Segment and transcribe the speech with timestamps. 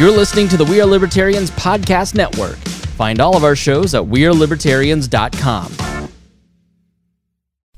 [0.00, 2.56] You're listening to the We Are Libertarians Podcast Network.
[2.96, 6.08] Find all of our shows at WeareLibertarians.com.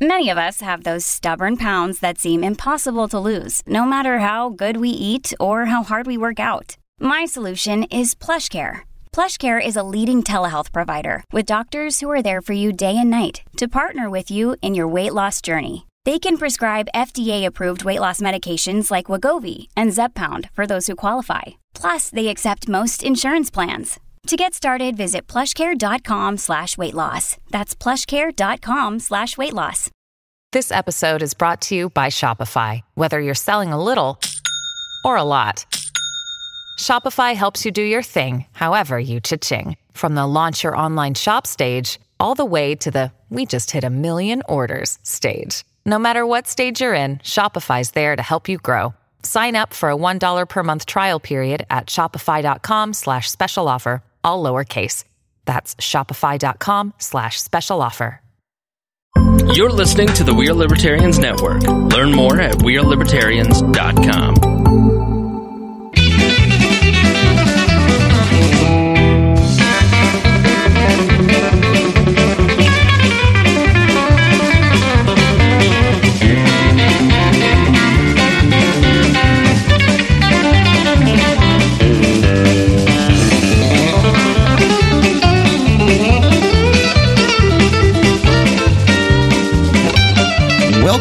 [0.00, 4.50] Many of us have those stubborn pounds that seem impossible to lose, no matter how
[4.50, 6.76] good we eat or how hard we work out.
[7.00, 8.82] My solution is PlushCare.
[9.12, 13.10] PlushCare is a leading telehealth provider with doctors who are there for you day and
[13.10, 15.86] night to partner with you in your weight loss journey.
[16.04, 21.42] They can prescribe FDA-approved weight loss medications like Wegovy and Zepbound for those who qualify.
[21.74, 24.00] Plus, they accept most insurance plans.
[24.26, 27.36] To get started, visit plushcare.com slash weight loss.
[27.50, 29.90] That's plushcare.com slash weight loss.
[30.52, 32.82] This episode is brought to you by Shopify.
[32.94, 34.20] Whether you're selling a little
[35.04, 35.66] or a lot,
[36.78, 39.76] Shopify helps you do your thing, however you cha-ching.
[39.92, 43.84] From the launch your online shop stage, all the way to the we just hit
[43.84, 45.64] a million orders stage.
[45.86, 48.94] No matter what stage you're in, Shopify's there to help you grow.
[49.22, 54.44] Sign up for a $1 per month trial period at shopify.com slash special offer, all
[54.44, 55.04] lowercase.
[55.46, 58.18] That's shopify.com slash special offer.
[59.54, 61.62] You're listening to the We Are Libertarians Network.
[61.64, 64.71] Learn more at WeareLibertarians.com.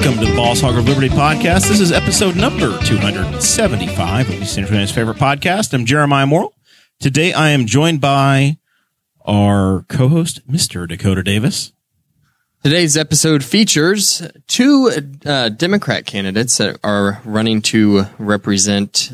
[0.02, 1.67] Welcome to the Boss Hog of Liberty podcast.
[1.67, 5.75] This is episode number 275 of Eastern Internet favorite podcast.
[5.75, 6.55] I'm Jeremiah Morrill.
[6.99, 8.57] Today I am joined by
[9.27, 10.88] our co-host, Mr.
[10.88, 11.73] Dakota Davis.
[12.63, 14.89] Today's episode features two
[15.23, 19.11] uh, Democrat candidates that are running to represent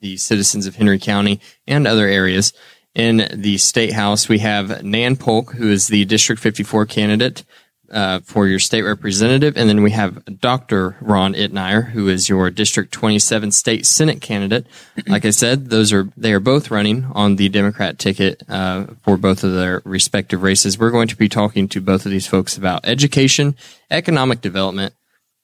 [0.00, 2.52] the citizens of Henry County and other areas.
[2.96, 7.44] In the state house, we have Nan Polk, who is the District 54 candidate
[7.90, 10.96] uh, for your state representative, and then we have Dr.
[11.00, 14.66] Ron Itnyre, who is your District 27 state Senate candidate.
[15.08, 19.16] Like I said, those are they are both running on the Democrat ticket uh, for
[19.16, 20.78] both of their respective races.
[20.78, 23.54] We're going to be talking to both of these folks about education,
[23.90, 24.94] economic development,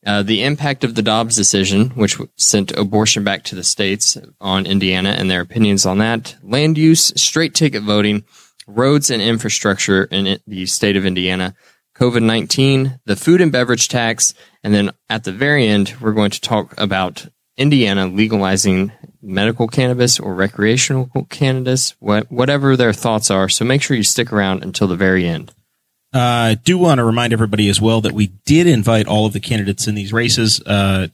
[0.04, 4.66] uh, the impact of the Dobbs decision, which sent abortion back to the states on
[4.66, 8.25] Indiana, and their opinions on that, land use, straight ticket voting,
[8.66, 11.54] roads and infrastructure in the state of Indiana.
[12.02, 16.32] COVID 19, the food and beverage tax, and then at the very end, we're going
[16.32, 18.90] to talk about Indiana legalizing
[19.22, 23.48] medical cannabis or recreational cannabis, what, whatever their thoughts are.
[23.48, 25.52] So make sure you stick around until the very end.
[26.12, 29.32] Uh, I do want to remind everybody as well that we did invite all of
[29.32, 30.60] the candidates in these races.
[30.66, 31.06] Uh,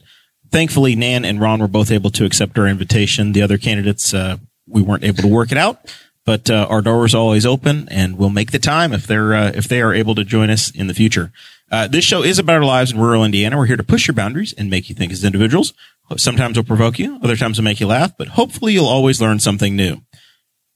[0.49, 3.33] thankfully, Nan and Ron were both able to accept our invitation.
[3.33, 5.85] The other candidates, uh, we weren't able to work it out
[6.29, 9.51] but uh, our door is always open and we'll make the time if they're uh,
[9.55, 11.31] if they are able to join us in the future.
[11.71, 13.57] Uh, this show is about our lives in rural indiana.
[13.57, 15.73] We're here to push your boundaries and make you think as individuals.
[16.17, 19.39] Sometimes we'll provoke you other times we'll make you laugh but hopefully you'll always learn
[19.39, 20.03] something new.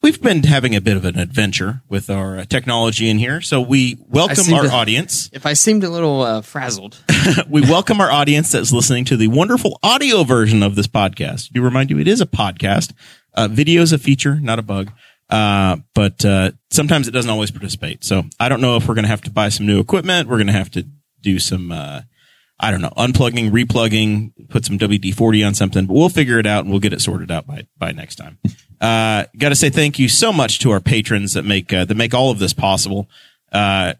[0.01, 3.39] We've been having a bit of an adventure with our uh, technology in here.
[3.39, 5.29] So we welcome our to, audience.
[5.33, 6.97] if i seemed a little uh, frazzled.
[7.47, 11.51] We welcome our audience that's listening to the wonderful audio version of this podcast.
[11.51, 12.93] Do remind you it is a podcast.
[13.35, 14.91] Uh, video is a feature not a bug
[15.33, 18.03] uh, but uh, sometimes it doesn't always participate.
[18.03, 20.29] So I don't know if we're going to have to buy some new equipment.
[20.29, 20.85] We're going to have to
[21.21, 22.01] do some, uh,
[22.59, 26.45] I don't know, unplugging, replugging, put some WD 40 on something, but we'll figure it
[26.45, 28.37] out and we'll get it sorted out by, by next time.
[28.81, 31.95] Uh, got to say thank you so much to our patrons that make, uh, that
[31.95, 33.09] make all of this possible.
[33.49, 33.93] Uh,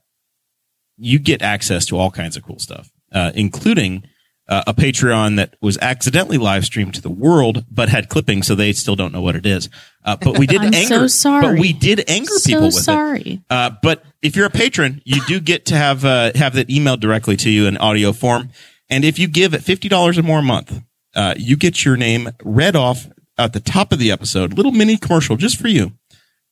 [0.98, 4.04] you get access to all kinds of cool stuff, uh, including
[4.48, 8.56] uh, a Patreon that was accidentally live streamed to the world, but had clipping, so
[8.56, 9.70] they still don't know what it is.
[10.04, 10.88] Uh, but we did I'm anger.
[10.88, 11.42] so sorry.
[11.56, 13.22] But we did anger So people with sorry.
[13.22, 13.40] it.
[13.50, 17.00] Uh, but if you're a patron, you do get to have uh, have that emailed
[17.00, 18.50] directly to you in audio form.
[18.90, 20.82] And if you give at fifty dollars or more a month,
[21.16, 24.54] uh, you get your name read off at the top of the episode.
[24.54, 25.94] Little mini commercial just for you.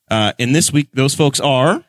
[0.09, 1.83] Uh, and this week, those folks are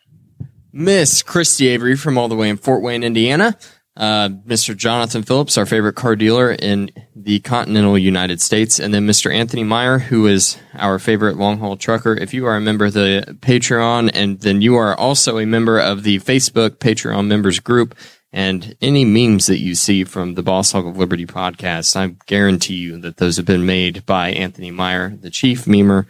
[0.72, 3.56] Miss Christy Avery from all the way in Fort Wayne, Indiana.
[3.94, 4.74] Uh, Mr.
[4.74, 9.32] Jonathan Phillips, our favorite car dealer in the continental United States, and then Mr.
[9.32, 12.14] Anthony Meyer, who is our favorite long haul trucker.
[12.14, 15.78] If you are a member of the Patreon, and then you are also a member
[15.78, 17.94] of the Facebook Patreon members group,
[18.32, 22.76] and any memes that you see from the Boss Hog of Liberty podcast, I guarantee
[22.76, 26.06] you that those have been made by Anthony Meyer, the chief memer.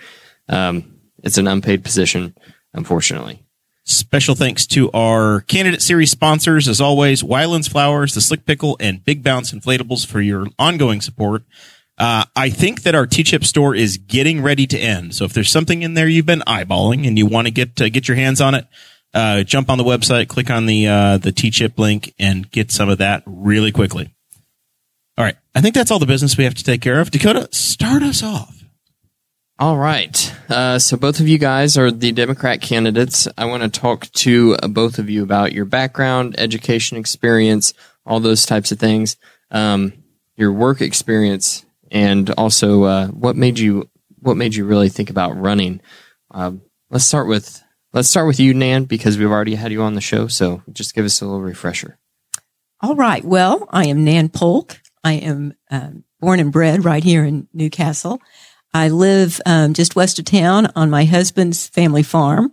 [0.49, 2.37] Um, it's an unpaid position,
[2.73, 3.44] unfortunately.
[3.84, 9.05] Special thanks to our candidate series sponsors, as always, Weiland's Flowers, the Slick Pickle, and
[9.05, 11.43] Big Bounce Inflatables for your ongoing support.
[11.99, 15.14] Uh, I think that our T-chip store is getting ready to end.
[15.14, 17.88] So if there's something in there you've been eyeballing and you want to get uh,
[17.88, 18.67] get your hands on it,
[19.14, 22.88] uh, jump on the website, click on the uh, the T-chip link, and get some
[22.88, 24.14] of that really quickly.
[25.19, 27.11] All right, I think that's all the business we have to take care of.
[27.11, 28.62] Dakota, start us off.
[29.59, 30.35] All right.
[30.49, 33.29] Uh, so both of you guys are the Democrat candidates.
[33.39, 38.19] I want to talk to uh, both of you about your background, education experience, all
[38.19, 39.17] those types of things,
[39.51, 39.93] um,
[40.37, 43.89] your work experience, and also uh, what made you
[44.19, 45.81] what made you really think about running.
[46.31, 47.63] Um, let's start with
[47.93, 50.27] let's start with you, Nan, because we've already had you on the show.
[50.27, 51.99] So just give us a little refresher.
[52.81, 53.25] All right.
[53.25, 54.81] Well, I am Nan Polk.
[55.05, 58.21] I am um, born and bred right here in Newcastle.
[58.75, 62.53] I live um, just west of town on my husband's family farm,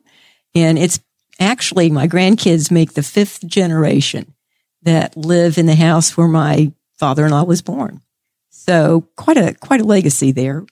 [0.54, 1.00] and it's
[1.40, 4.34] actually my grandkids make the fifth generation
[4.82, 8.02] that live in the house where my father-in-law was born.
[8.50, 10.66] So quite a quite a legacy there.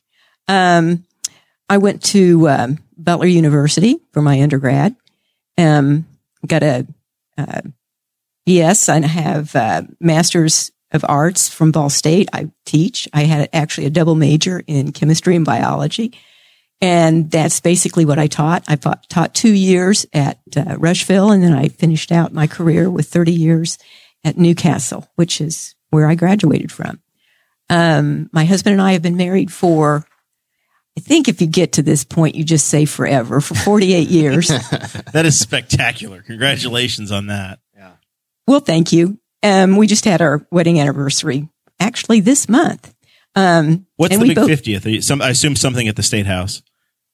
[0.48, 1.06] Um,
[1.70, 4.96] I went to um, Butler University for my undergrad.
[5.58, 6.06] Um,
[6.46, 6.88] got a
[7.38, 7.62] uh,
[8.48, 12.30] BS and have uh, master's of arts from Ball State.
[12.34, 13.08] I teach.
[13.14, 16.14] I had actually a double major in chemistry and biology.
[16.80, 18.64] And that's basically what I taught.
[18.68, 22.90] I taught, taught two years at uh, Rushville, and then I finished out my career
[22.90, 23.78] with 30 years
[24.24, 27.02] at Newcastle, which is where I graduated from.
[27.70, 30.06] Um, my husband and I have been married for,
[30.98, 34.52] I think if you get to this point, you just say forever, for 48 years.
[35.14, 36.22] That is spectacular.
[36.22, 37.60] Congratulations on that.
[37.76, 37.94] Yeah.
[38.46, 39.18] Well, thank you.
[39.44, 41.48] Um, we just had our wedding anniversary
[41.80, 42.94] actually this month.
[43.36, 45.04] Um, What's the big fiftieth?
[45.04, 46.64] Some I assume something at the state house,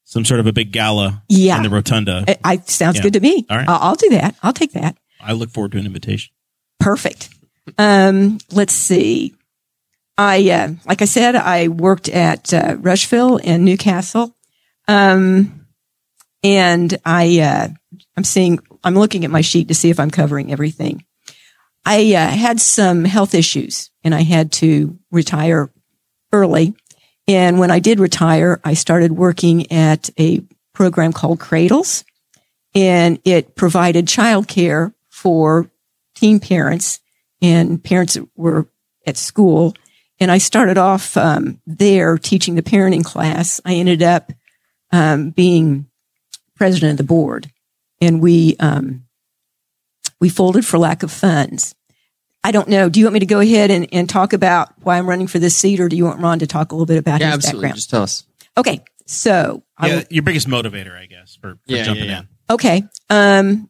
[0.06, 1.58] some sort of a big gala Yeah.
[1.58, 2.24] in the rotunda.
[2.28, 3.04] I, I sounds Yeah.
[3.04, 3.46] good to me.
[3.50, 3.68] All right.
[3.68, 4.36] I'll, I'll do that.
[4.42, 4.96] I'll take that.
[5.20, 6.34] I look forward to an invitation.
[6.80, 7.30] Perfect.
[7.78, 9.34] Um, let's see.
[10.18, 14.36] I, uh, like I said, I worked at uh, Rushville and Newcastle.
[14.88, 15.66] Um,
[16.44, 17.68] and I, uh,
[18.18, 21.06] I'm seeing, I'm looking at my sheet to see if I'm covering everything.
[21.86, 25.72] I uh, had some health issues and I had to retire
[26.32, 26.76] early.
[27.28, 30.42] And when I did retire, I started working at a
[30.74, 32.04] program called Cradles
[32.76, 35.70] and it provided childcare for
[36.16, 37.00] teen parents
[37.42, 38.68] and parents that were
[39.06, 39.76] at school.
[40.20, 43.60] And I started off um, there teaching the parenting class.
[43.66, 44.32] I ended up
[44.92, 45.88] um, being
[46.56, 47.52] president of the board,
[48.00, 49.03] and we um,
[50.24, 51.76] we folded for lack of funds.
[52.46, 52.88] I don't know.
[52.88, 55.38] Do you want me to go ahead and, and talk about why I'm running for
[55.38, 57.36] this seat, or do you want Ron to talk a little bit about yeah, his
[57.36, 57.64] absolutely.
[57.64, 57.76] background?
[57.76, 58.24] Just tell us.
[58.56, 62.20] Okay, so Yeah, will- your biggest motivator, I guess, for, for Yeah, jumping yeah, yeah.
[62.20, 62.28] in.
[62.52, 62.84] Okay.
[63.10, 63.70] Um,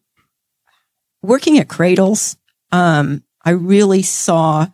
[1.24, 2.38] working at Cradles,
[2.72, 4.68] um, I really saw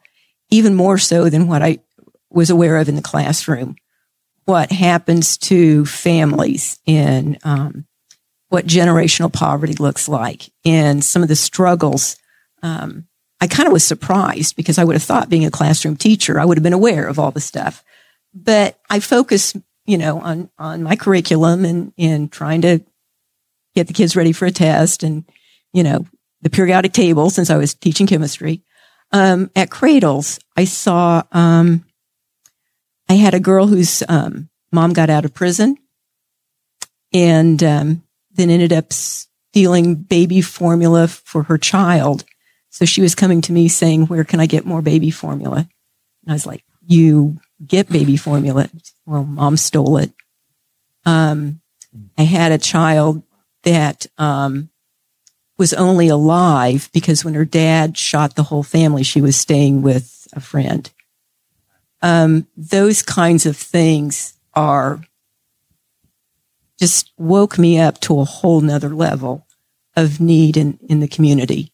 [0.50, 1.78] even more so than what I
[2.30, 3.78] was aware of in the classroom,
[4.44, 7.86] what happens to families in um,
[8.50, 12.18] what generational poverty looks like and some of the struggles.
[12.62, 13.08] Um,
[13.40, 16.46] I kind of was surprised because I would have thought being a classroom teacher, I
[16.46, 17.84] would have been aware of all the stuff,
[18.34, 19.56] but I focus,
[19.86, 22.82] you know, on, on my curriculum and, and trying to
[23.76, 25.24] get the kids ready for a test and,
[25.72, 26.06] you know,
[26.42, 28.64] the periodic table since I was teaching chemistry.
[29.12, 31.86] Um, at Cradles, I saw, um,
[33.08, 35.78] I had a girl whose, um, mom got out of prison
[37.14, 42.24] and, um, then ended up stealing baby formula for her child.
[42.70, 45.68] So she was coming to me saying, where can I get more baby formula?
[46.24, 48.70] And I was like, you get baby formula.
[49.06, 50.12] Well, mom stole it.
[51.06, 51.62] Um,
[52.18, 53.24] I had a child
[53.64, 54.70] that um,
[55.58, 60.28] was only alive because when her dad shot the whole family, she was staying with
[60.34, 60.90] a friend.
[62.02, 65.02] Um, those kinds of things are
[66.80, 69.46] just woke me up to a whole nother level
[69.96, 71.74] of need in, in the community.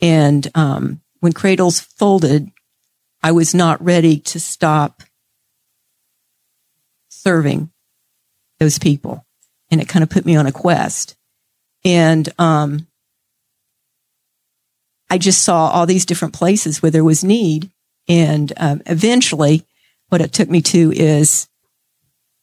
[0.00, 2.50] And um, when Cradles folded,
[3.22, 5.02] I was not ready to stop
[7.08, 7.70] serving
[8.58, 9.24] those people.
[9.70, 11.16] And it kind of put me on a quest.
[11.84, 12.86] And um,
[15.08, 17.70] I just saw all these different places where there was need.
[18.08, 19.64] And um, eventually,
[20.10, 21.48] what it took me to is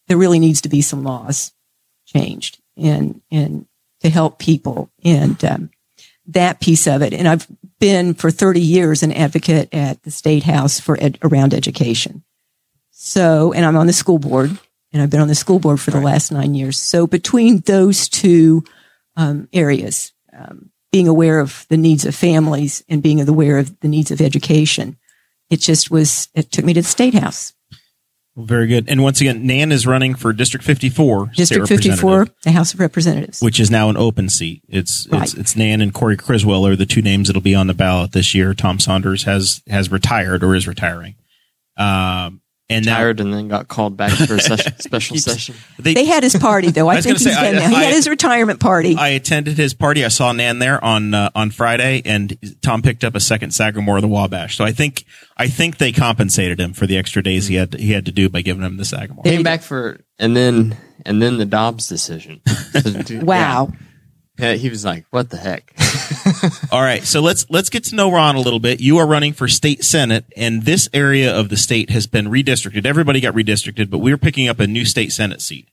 [0.07, 1.51] there really needs to be some laws
[2.11, 3.65] changed and and
[4.01, 5.69] to help people and um,
[6.25, 7.13] that piece of it.
[7.13, 7.47] And I've
[7.79, 12.23] been for 30 years an advocate at the state house for ed- around education.
[12.91, 14.57] So, and I'm on the school board,
[14.93, 16.77] and I've been on the school board for the last nine years.
[16.77, 18.63] So, between those two
[19.15, 23.87] um, areas, um, being aware of the needs of families and being aware of the
[23.87, 24.97] needs of education,
[25.49, 26.29] it just was.
[26.35, 27.53] It took me to the state house.
[28.37, 28.87] Very good.
[28.87, 31.31] And once again, Nan is running for District 54.
[31.35, 33.41] District 54, the House of Representatives.
[33.41, 34.61] Which is now an open seat.
[34.69, 37.73] It's, it's, it's Nan and Cory Criswell are the two names that'll be on the
[37.73, 38.53] ballot this year.
[38.53, 41.15] Tom Saunders has, has retired or is retiring.
[41.75, 42.40] Um,
[42.71, 45.55] and now Tired and then got called back for a session, special session.
[45.77, 46.87] they, They had his party, though.
[46.87, 47.69] I, was think he's say, I- done now.
[47.69, 48.95] He I- had his retirement party.
[48.97, 50.03] I attended his party.
[50.05, 53.97] I saw Nan there on uh, on Friday, and Tom picked up a second Sagamore
[53.97, 54.55] of the Wabash.
[54.57, 55.05] So I think
[55.37, 58.29] I think they compensated him for the extra days he had he had to do
[58.29, 59.23] by giving him the Sagamore.
[59.23, 62.41] Came back for and then and then the Dobbs decision.
[63.21, 63.69] wow.
[63.71, 63.77] Yeah,
[64.37, 65.73] he was like, "What the heck?"
[66.71, 68.79] All right, so let's let's get to know Ron a little bit.
[68.79, 72.85] You are running for state senate, and this area of the state has been redistricted.
[72.85, 75.67] Everybody got redistricted, but we're picking up a new state senate seat.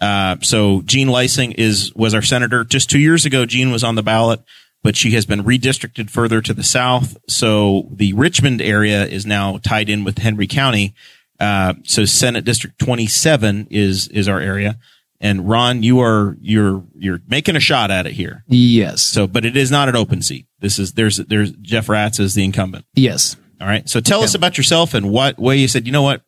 [0.00, 3.46] Uh, so Jean Leising is was our senator just two years ago.
[3.46, 4.40] Jean was on the ballot,
[4.82, 7.16] but she has been redistricted further to the south.
[7.28, 10.94] So the Richmond area is now tied in with Henry County.
[11.40, 14.78] Uh, so Senate District 27 is is our area.
[15.20, 18.44] And Ron, you are you're you're making a shot at it here.
[18.46, 19.02] Yes.
[19.02, 20.46] So, but it is not an open seat.
[20.60, 22.84] This is there's there's Jeff Raatz is the incumbent.
[22.94, 23.36] yes.
[23.60, 23.88] All right.
[23.88, 25.86] So tell us about yourself and what way you said.
[25.86, 26.22] You know what,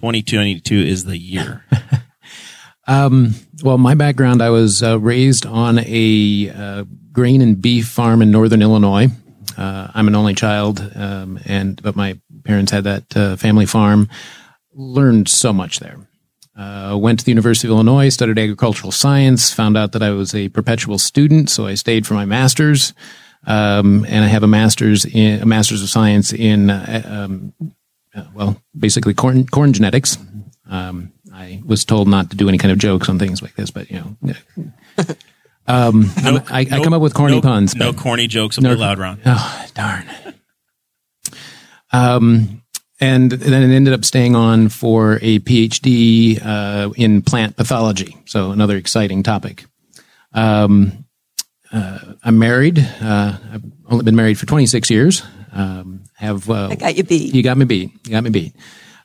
[0.00, 1.64] 2292 is the year.
[2.86, 8.20] Um, well, my background, I was uh, raised on a uh, grain and beef farm
[8.20, 9.08] in northern Illinois.
[9.56, 14.08] Uh, I'm an only child, um, and but my parents had that uh, family farm.
[14.72, 15.98] Learned so much there.
[16.56, 19.52] Uh, went to the University of Illinois, studied agricultural science.
[19.54, 22.92] Found out that I was a perpetual student, so I stayed for my master's.
[23.46, 27.52] Um, and I have a master's in a master's of science in uh, um,
[28.14, 30.18] uh, well, basically corn corn genetics.
[30.68, 33.70] Um, I was told not to do any kind of jokes on things like this,
[33.70, 34.34] but you know,
[35.66, 37.74] um, I'm- I, I come up with corny no, puns.
[37.74, 39.20] No corny jokes will No- be allowed, Ron.
[39.24, 40.04] Oh, darn.
[41.92, 42.62] Um,
[43.00, 48.16] and then it ended up staying on for a PhD uh, in plant pathology.
[48.26, 49.64] So another exciting topic.
[50.32, 51.06] Um,
[51.72, 52.78] uh, I'm married.
[52.78, 55.22] Uh, I've only been married for 26 years.
[55.52, 57.34] Um, have uh, I got you beat.
[57.34, 57.90] you got me beat.
[58.06, 58.54] You got me beat.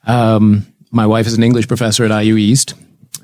[0.06, 2.75] Um, my wife is an English professor at IU East.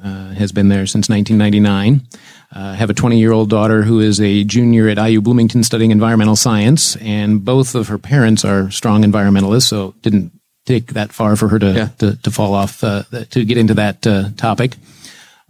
[0.03, 2.07] Uh, has been there since 1999.
[2.53, 5.91] Uh, have a 20 year old daughter who is a junior at IU Bloomington studying
[5.91, 10.31] environmental science, and both of her parents are strong environmentalists, so didn't
[10.73, 11.87] take that far for her to Yeah.
[11.99, 14.75] to, to fall off uh, to get into that uh, topic.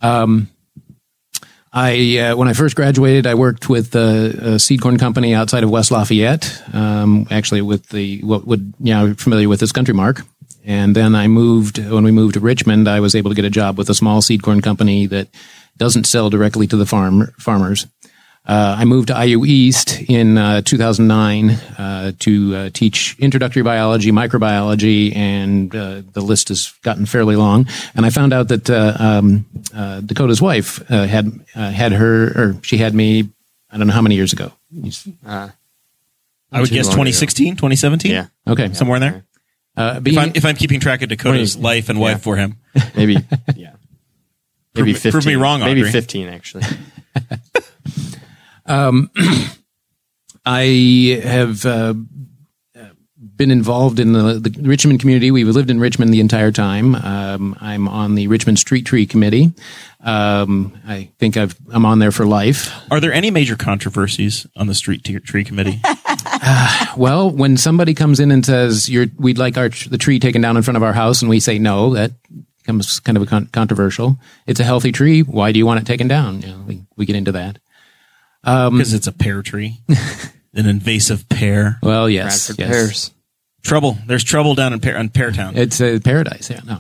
[0.01, 0.47] Um,
[1.73, 5.63] I uh, when I first graduated, I worked with a, a seed corn company outside
[5.63, 6.61] of West Lafayette.
[6.73, 10.21] Um, actually, with the what would you know familiar with this country mark.
[10.63, 12.87] And then I moved when we moved to Richmond.
[12.87, 15.27] I was able to get a job with a small seed corn company that
[15.77, 17.87] doesn't sell directly to the farm farmers.
[18.43, 24.11] Uh, I moved to IU East in uh, 2009 uh, to uh, teach introductory biology,
[24.11, 27.67] microbiology, and uh, the list has gotten fairly long.
[27.93, 29.45] And I found out that uh, um,
[29.75, 33.29] uh, Dakota's wife uh, had uh, had her, or she had me.
[33.71, 34.51] I don't know how many years ago.
[35.25, 35.49] Uh,
[36.51, 37.03] I would guess long ago.
[37.03, 38.11] 2016, 2017.
[38.11, 39.23] yeah, Okay, somewhere in there.
[39.77, 42.03] uh, If being, I'm if I'm keeping track of Dakota's Twenty- life and yeah.
[42.03, 42.55] wife for him,
[42.95, 43.13] maybe.
[43.55, 43.73] Yeah,
[44.73, 45.11] maybe Prove me- fifteen.
[45.11, 45.91] prove me wrong, Maybe Audrey.
[45.91, 46.27] fifteen
[48.71, 49.09] actually.
[50.45, 51.93] I have uh,
[53.35, 55.29] been involved in the, the Richmond community.
[55.29, 56.95] We've lived in Richmond the entire time.
[56.95, 59.51] Um, I'm on the Richmond Street Tree Committee.
[59.99, 62.71] Um, I think I've, I'm on there for life.
[62.89, 65.81] are there any major controversies on the street T- tree committee?
[66.97, 70.57] Well, when somebody comes in and says, You're, "We'd like our the tree taken down
[70.57, 72.11] in front of our house," and we say no, that
[72.57, 74.17] becomes kind of a con- controversial.
[74.47, 75.21] It's a healthy tree.
[75.21, 76.41] Why do you want it taken down?
[76.41, 77.59] You know, we, we get into that.
[78.43, 79.81] Because it's a pear tree,
[80.53, 81.77] an invasive pear.
[81.83, 82.69] Well, yes, Bradford yes.
[82.71, 83.11] pears.
[83.63, 83.97] Trouble.
[84.07, 85.55] There's trouble down in Pear in Pear Town.
[85.55, 86.49] It's a paradise.
[86.49, 86.79] Yeah, no,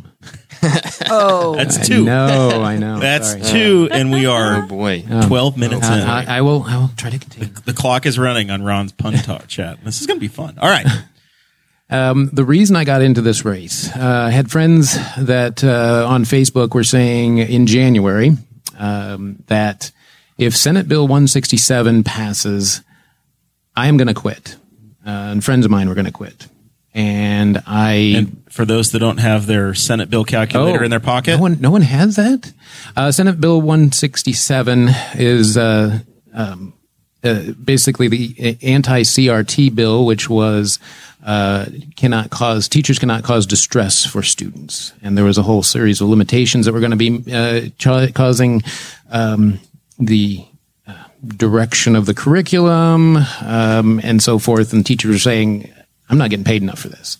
[1.11, 2.03] Oh, That's two.
[2.03, 2.99] no, I know.
[2.99, 3.43] That's Sorry.
[3.43, 5.03] two, and we Oh are boy.
[5.27, 5.93] 12 minutes in.
[5.93, 6.63] I, I, I will.
[6.63, 7.53] I will try to continue.
[7.65, 9.77] the clock is running on Ron's pun talk chat.
[9.83, 10.57] This is going to be fun.
[10.59, 10.87] All right.
[11.89, 16.23] Um, the reason I got into this race, uh, I had friends that uh, on
[16.23, 18.31] Facebook were saying in January
[18.79, 19.91] um, that
[20.41, 22.81] if Senate Bill 167 passes,
[23.75, 24.55] I am going to quit.
[25.05, 26.47] Uh, and friends of mine were going to quit.
[26.95, 27.93] And I.
[28.17, 31.41] And for those that don't have their Senate bill calculator Oh, in their pocket, No
[31.41, 32.51] one, no one has that.
[32.97, 35.99] Uh, Senate Bill 167 is uh,
[36.33, 36.73] um,
[37.23, 40.79] uh, basically the anti-CRT bill, which was
[41.23, 46.01] uh, cannot cause teachers cannot cause distress for students, and there was a whole series
[46.01, 48.63] of limitations that were going to be uh, cha- causing
[49.11, 49.59] um,
[50.01, 50.43] the
[50.87, 54.73] uh, direction of the curriculum um, and so forth.
[54.73, 55.71] And teachers were saying,
[56.09, 57.17] "I'm not getting paid enough for this."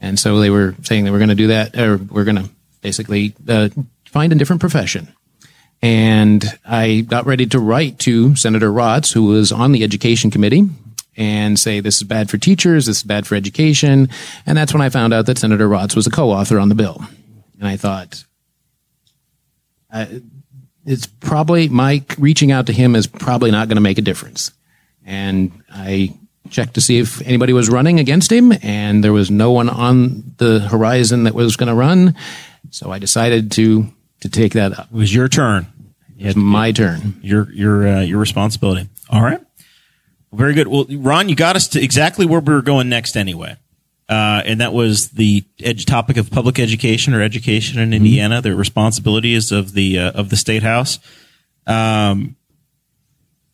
[0.00, 2.50] And so they were saying they were going to do that, or we're going to
[2.82, 3.70] basically uh,
[4.04, 5.08] find a different profession.
[5.80, 10.68] And I got ready to write to Senator Raatz, who was on the education committee,
[11.16, 14.08] and say this is bad for teachers, this is bad for education.
[14.46, 17.04] And that's when I found out that Senator Raatz was a co-author on the bill.
[17.58, 18.24] And I thought,
[19.92, 20.06] uh,
[20.86, 24.50] it's probably Mike reaching out to him is probably not going to make a difference.
[25.04, 26.16] And I
[26.50, 30.34] checked to see if anybody was running against him, and there was no one on
[30.36, 32.14] the horizon that was going to run.
[32.70, 33.86] So I decided to
[34.20, 34.86] to take that up.
[34.86, 35.66] It was your turn.
[36.18, 37.20] It was my turn.
[37.22, 38.88] Your your uh, your responsibility.
[39.10, 39.40] All right.
[40.32, 40.66] Very good.
[40.66, 43.56] Well, Ron, you got us to exactly where we were going next, anyway.
[44.08, 48.42] Uh, and that was the edge topic of public education or education in Indiana.
[48.42, 50.98] The responsibilities of the uh, of the state house.
[51.66, 52.36] Um,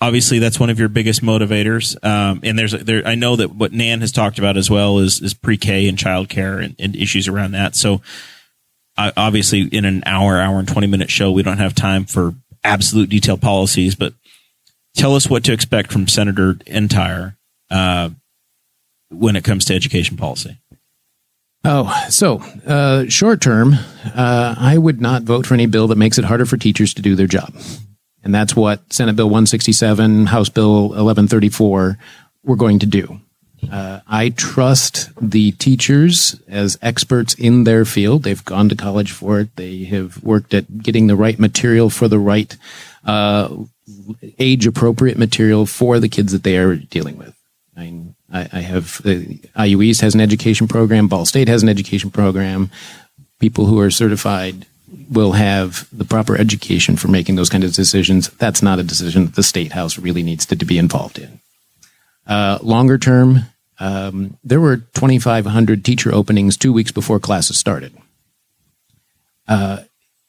[0.00, 2.02] obviously, that's one of your biggest motivators.
[2.04, 3.06] Um, and there's there.
[3.06, 5.96] I know that what Nan has talked about as well is is pre K and
[5.96, 7.76] childcare and, and issues around that.
[7.76, 8.02] So,
[8.96, 12.34] I obviously, in an hour, hour and twenty minute show, we don't have time for
[12.64, 14.14] absolute detailed policies, but
[14.96, 17.36] tell us what to expect from Senator Itnyre
[17.70, 18.10] uh,
[19.10, 20.58] when it comes to education policy.
[21.62, 23.74] Oh, so uh, short term,
[24.14, 27.02] uh, I would not vote for any bill that makes it harder for teachers to
[27.02, 27.54] do their job.
[28.22, 31.98] And that's what Senate Bill 167, House Bill 1134
[32.44, 33.20] were going to do.
[33.70, 38.22] Uh, I trust the teachers as experts in their field.
[38.22, 39.56] They've gone to college for it.
[39.56, 42.56] They have worked at getting the right material for the right
[43.04, 43.54] uh,
[44.38, 47.34] age appropriate material for the kids that they are dealing with.
[47.76, 51.08] I, mean, I, I have uh, IU East has an education program.
[51.08, 52.70] Ball State has an education program.
[53.38, 54.66] People who are certified
[55.10, 58.28] will have the proper education for making those kinds of decisions.
[58.30, 61.40] That's not a decision that the state house really needs to, to be involved in.
[62.26, 63.40] Uh, longer term,
[63.78, 67.96] um, there were 2,500 teacher openings two weeks before classes started.
[69.48, 69.80] Uh,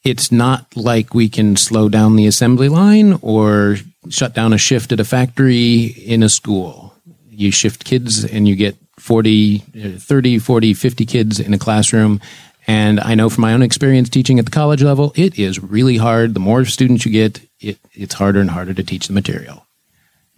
[0.04, 3.76] it's not like we can slow down the assembly line or
[4.08, 6.91] shut down a shift at a factory in a school.
[7.34, 9.58] You shift kids and you get 40,
[9.98, 12.20] 30, 40, 50 kids in a classroom.
[12.66, 15.96] And I know from my own experience teaching at the college level, it is really
[15.96, 16.34] hard.
[16.34, 19.66] The more students you get, it, it's harder and harder to teach the material.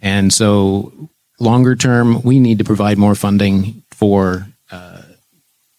[0.01, 5.01] And so longer term, we need to provide more funding for, uh,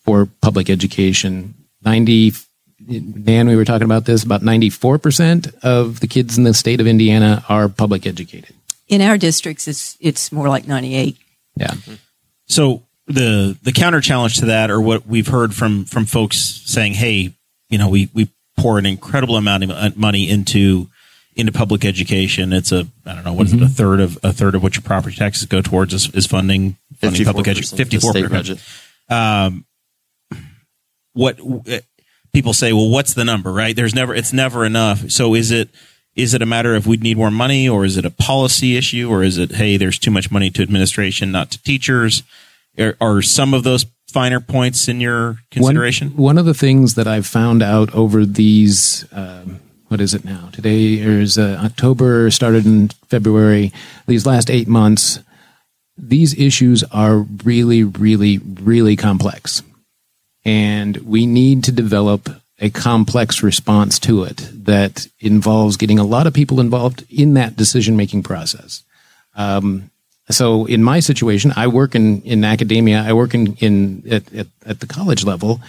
[0.01, 1.55] for public education.
[1.85, 2.33] 90,
[3.25, 6.87] Dan, we were talking about this, about 94% of the kids in the state of
[6.87, 8.55] Indiana are public educated.
[8.89, 11.17] In our districts, it's it's more like 98.
[11.57, 11.75] Yeah.
[12.47, 16.95] So the the counter challenge to that, or what we've heard from from folks saying,
[16.95, 17.35] "Hey,
[17.69, 20.89] you know, we we pour an incredible amount of uh, money into
[21.35, 22.53] into public education.
[22.53, 24.83] It's a I don't know what's it, a third of a third of what your
[24.83, 27.77] property taxes go towards is, is funding funding public education.
[27.77, 28.61] Fifty four budget.
[29.09, 29.65] um,
[31.17, 31.79] what uh,
[32.37, 33.75] people say, well, what's the number, right?
[33.75, 35.11] There's never, it's never enough.
[35.11, 35.71] So is it,
[36.17, 39.09] is it a matter of we'd need more money or is it a policy issue
[39.09, 42.23] or is it, hey, there's too much money to administration, not to teachers?
[42.79, 46.09] Are, are some of those finer points in your consideration?
[46.09, 50.25] One, one of the things that I've found out over these, um, what is it
[50.25, 50.49] now?
[50.53, 53.73] Today is uh, October, started in February.
[54.07, 55.21] These last eight months,
[55.99, 59.63] these issues are really, really, really complex.
[60.47, 66.27] And we need to develop a complex response to it that involves getting a lot
[66.27, 68.83] of people involved in that decision making process.
[69.35, 69.91] Um,
[70.31, 73.03] so in my situation, I work in, in academia.
[73.03, 75.61] I work in, in at, at, at the college level.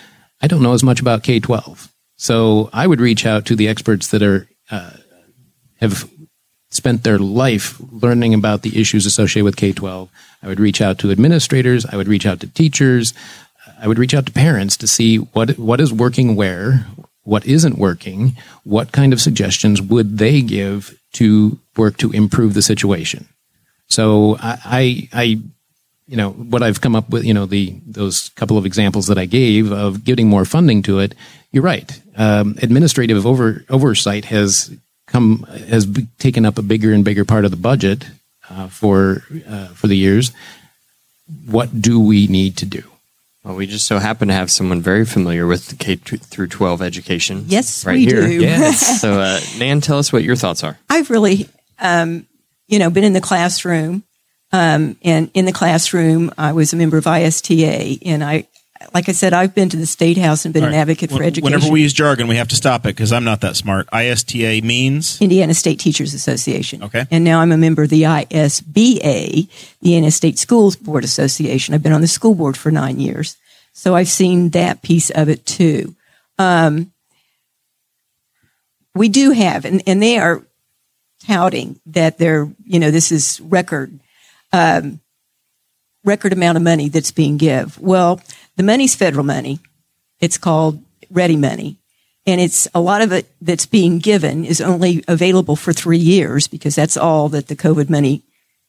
[0.42, 1.92] I don't know as much about K twelve.
[2.16, 4.92] So I would reach out to the experts that are uh,
[5.76, 6.10] have
[6.70, 10.10] spent their life learning about the issues associated with K twelve.
[10.42, 11.86] I would reach out to administrators.
[11.86, 13.14] I would reach out to teachers.
[13.80, 16.88] I would reach out to parents to see what what is working where,
[17.24, 22.62] what isn't working, what kind of suggestions would they give to work to improve the
[22.62, 23.28] situation.
[23.88, 25.24] So I, I,
[26.08, 29.18] you know, what I've come up with, you know, the those couple of examples that
[29.18, 31.16] I gave of getting more funding to it.
[31.52, 32.02] You're right.
[32.16, 37.46] Um, administrative over oversight has come has be, taken up a bigger and bigger part
[37.46, 38.06] of the budget
[38.50, 40.32] uh, for uh, for the years.
[41.46, 42.84] What do we need to do?
[43.44, 46.82] Well, we just so happen to have someone very familiar with the K through 12
[46.82, 47.46] education.
[47.48, 48.28] Yes, right we here.
[48.28, 48.42] do.
[48.42, 49.02] Yes.
[49.02, 50.78] so, uh, Nan, tell us what your thoughts are.
[50.90, 51.48] I've really,
[51.80, 52.28] um,
[52.68, 54.04] you know, been in the classroom.
[54.52, 58.00] Um, and in the classroom, I was a member of ISTA.
[58.06, 58.48] And I,
[58.94, 61.24] like I said, I've been to the State House and been All an advocate for
[61.24, 61.44] education.
[61.44, 63.88] Whenever we use jargon, we have to stop it because I'm not that smart.
[63.94, 66.84] ISTA means Indiana State Teachers Association.
[66.84, 67.06] Okay.
[67.12, 69.48] And now I'm a member of the ISBA, the
[69.82, 71.74] Indiana State Schools Board Association.
[71.74, 73.38] I've been on the school board for nine years.
[73.74, 75.96] So I've seen that piece of it too.
[76.40, 76.92] Um,
[78.96, 80.42] we do have, and, and they are
[81.26, 84.00] touting that they're, you know, this is record,
[84.52, 85.00] um,
[86.04, 87.80] record amount of money that's being give.
[87.80, 88.22] Well,
[88.58, 89.60] the money's federal money.
[90.20, 91.78] It's called ready money.
[92.26, 96.48] And it's a lot of it that's being given is only available for three years
[96.48, 98.24] because that's all that the COVID money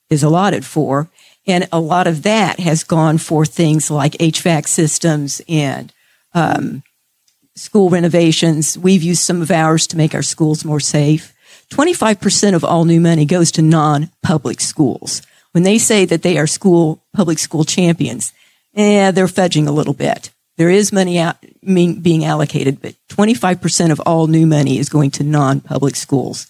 [0.08, 1.08] is allotted for.
[1.46, 5.92] And a lot of that has gone for things like HVAC systems and
[6.34, 6.84] um,
[7.56, 8.78] school renovations.
[8.78, 11.34] We've used some of ours to make our schools more safe.
[11.72, 15.22] 25% of all new money goes to non-public schools.
[15.52, 18.32] When they say that they are school, public school champions,
[18.78, 20.30] eh, they're fudging a little bit.
[20.56, 25.10] There is money out, mean, being allocated, but 25% of all new money is going
[25.12, 26.46] to non-public schools.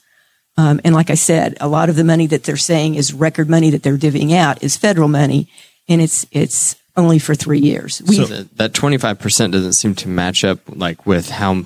[0.56, 3.48] Um, and like I said, a lot of the money that they're saying is record
[3.50, 5.48] money that they're divvying out is federal money,
[5.88, 8.02] and it's it's only for three years.
[8.06, 11.64] We, So that- that twenty five percent doesn't seem to match up like with how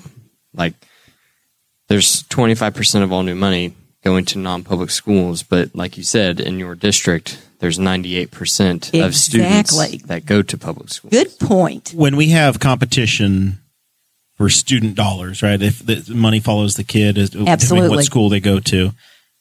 [0.53, 0.75] like
[1.89, 3.73] there's twenty five percent of all new money
[4.03, 8.29] going to non public schools, but like you said, in your district, there's ninety eight
[8.29, 9.71] percent of students
[10.03, 11.11] that go to public schools.
[11.13, 11.93] good point.
[11.95, 13.59] when we have competition
[14.35, 15.61] for student dollars, right?
[15.61, 17.87] If the money follows the kid, Absolutely.
[17.95, 18.91] what school they go to,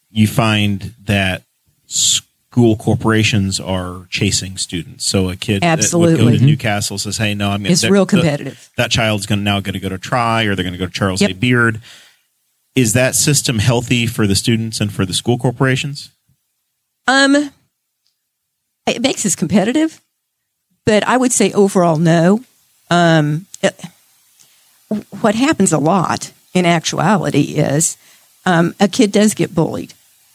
[0.09, 1.43] you find that
[1.87, 5.05] school corporations are chasing students.
[5.05, 7.91] So a kid that would go to Newcastle says, "Hey, no, I'm gonna, It's that-
[7.91, 8.71] real the- competitive.
[8.77, 10.87] that child's going to now going to go to Tri, or they're going to go
[10.87, 11.33] to Charles A.
[11.33, 11.81] Beard."
[12.77, 16.11] Is that system healthy for the students and for the school corporations?
[17.09, 17.51] Um,
[18.87, 20.01] it makes us competitive,
[20.85, 22.45] but I would say overall no.
[22.91, 23.81] Um, it-
[25.21, 27.97] what happens a lot in actuality is
[28.45, 29.95] um, a kid does get bullied,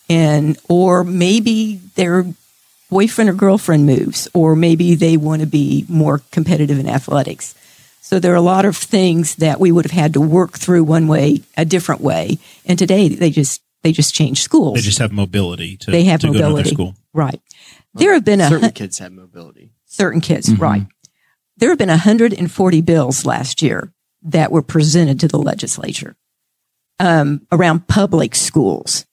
[0.10, 2.26] and or maybe their
[2.90, 7.54] boyfriend or girlfriend moves, or maybe they want to be more competitive in athletics.
[8.02, 10.86] So there are a lot of things that we would have had to work through
[10.86, 14.76] one way, a different way, and today they just they just change schools.
[14.76, 16.96] They just have mobility to, they have to go to another mobility, school.
[17.14, 17.42] right?
[17.98, 19.72] There have been a Certain kids have mobility.
[19.86, 20.88] certain kids, right?
[21.58, 23.92] There have been 140 bills last year
[24.24, 26.16] that were presented to the legislature
[27.00, 29.06] um, around public schools,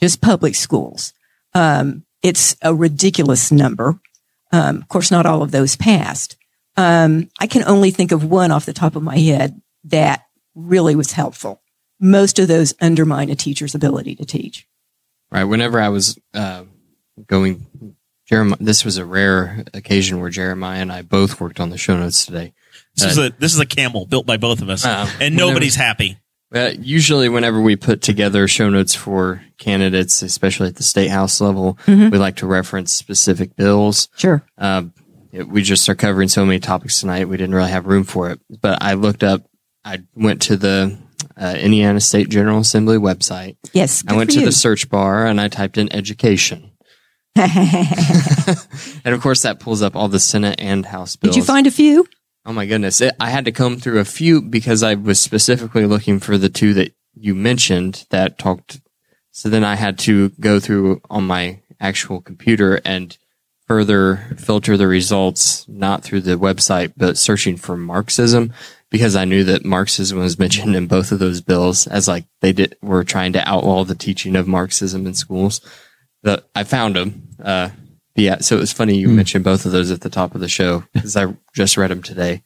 [0.00, 1.12] just public schools.
[1.54, 4.00] Um, it's a ridiculous number.
[4.52, 6.36] Um, of course, not all of those passed.
[6.76, 10.96] Um, I can only think of one off the top of my head that really
[10.96, 11.60] was helpful.
[12.00, 14.66] Most of those undermine a teacher's ability to teach.
[15.30, 15.44] Right.
[15.44, 16.64] Whenever I was uh,
[17.26, 17.66] going,
[18.26, 21.96] Jeremiah, this was a rare occasion where Jeremiah and I both worked on the show
[21.96, 22.54] notes today.
[22.96, 25.50] This is a this is a camel built by both of us, Uh, and whenever-
[25.50, 26.18] nobody's happy.
[26.54, 31.40] Uh, usually, whenever we put together show notes for candidates, especially at the state house
[31.40, 34.08] level, we like to reference specific bills.
[34.16, 34.44] Sure.
[34.56, 34.84] Uh,
[35.32, 38.30] it- we just are covering so many topics tonight, we didn't really have room for
[38.30, 38.38] it.
[38.60, 39.42] But I looked up,
[39.84, 40.96] I went to the
[41.36, 43.56] uh, Indiana State General Assembly website.
[43.72, 44.04] Yes.
[44.06, 44.46] I went for to you.
[44.46, 46.70] the search bar and I typed in education.
[49.04, 51.34] and of course, that pulls up all the Senate and House bills.
[51.34, 52.06] Did you find a few?
[52.46, 53.00] Oh my goodness.
[53.00, 56.48] It, I had to comb through a few because I was specifically looking for the
[56.48, 58.80] two that you mentioned that talked.
[59.30, 63.16] So then I had to go through on my actual computer and
[63.66, 68.52] further filter the results, not through the website, but searching for Marxism
[68.90, 72.52] because I knew that Marxism was mentioned in both of those bills as like they
[72.52, 75.60] did, were trying to outlaw the teaching of Marxism in schools.
[76.24, 77.28] The, I found them.
[77.42, 77.70] Uh,
[78.16, 78.38] yeah.
[78.38, 80.84] So it was funny you mentioned both of those at the top of the show
[80.92, 82.42] because I just read them today.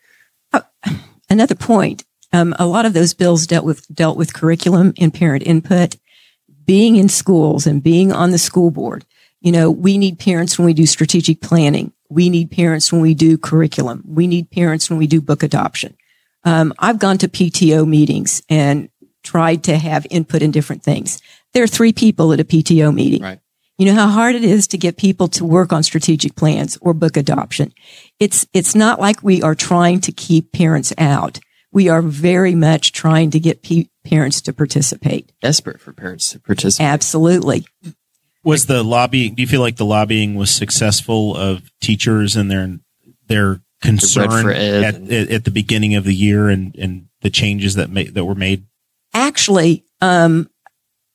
[1.30, 2.04] another point.
[2.32, 5.96] Um, a lot of those bills dealt with dealt with curriculum and parent input.
[6.64, 9.06] Being in schools and being on the school board,
[9.40, 11.92] you know, we need parents when we do strategic planning.
[12.10, 14.02] We need parents when we do curriculum.
[14.06, 15.96] We need parents when we do book adoption.
[16.44, 18.90] Um, I've gone to PTO meetings and
[19.22, 21.20] tried to have input in different things.
[21.54, 23.22] There are three people at a PTO meeting.
[23.22, 23.40] Right.
[23.78, 26.92] You know how hard it is to get people to work on strategic plans or
[26.92, 27.72] book adoption.
[28.18, 31.38] It's, it's not like we are trying to keep parents out.
[31.70, 35.30] We are very much trying to get pe- parents to participate.
[35.40, 36.86] Desperate for parents to participate.
[36.86, 37.66] Absolutely.
[38.42, 39.34] Was the lobbying?
[39.36, 42.78] Do you feel like the lobbying was successful of teachers and their
[43.26, 47.30] their concern for at, and- at, at the beginning of the year and, and the
[47.30, 48.64] changes that made that were made?
[49.14, 50.48] Actually, um,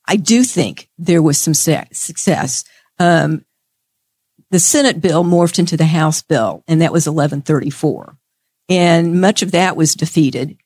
[0.06, 2.64] I do think there was some success.
[2.98, 3.44] Um,
[4.50, 8.16] the Senate bill morphed into the House bill, and that was 1134.
[8.68, 10.56] And much of that was defeated.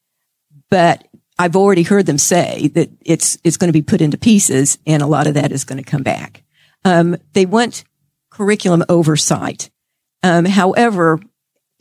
[0.71, 1.07] But
[1.39, 5.03] I've already heard them say that it's, it's going to be put into pieces, and
[5.03, 6.43] a lot of that is going to come back.
[6.85, 7.85] Um, they want
[8.31, 9.71] curriculum oversight.
[10.23, 11.21] Um, however,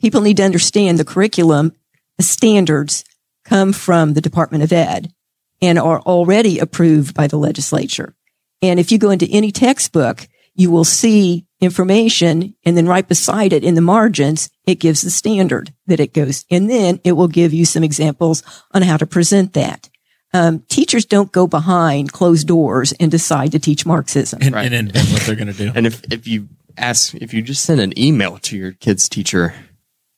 [0.00, 1.72] people need to understand the curriculum,
[2.16, 3.04] the standards
[3.44, 5.12] come from the Department of Ed
[5.60, 8.14] and are already approved by the legislature.
[8.62, 13.52] And if you go into any textbook, you will see information and then right beside
[13.52, 16.44] it in the margins, it gives the standard that it goes.
[16.50, 18.42] And then it will give you some examples
[18.72, 19.88] on how to present that.
[20.34, 24.40] Um, teachers don't go behind closed doors and decide to teach Marxism.
[24.42, 24.66] and, right.
[24.66, 25.72] and invent what they're going to do.
[25.74, 29.54] And if, if you ask, if you just send an email to your kid's teacher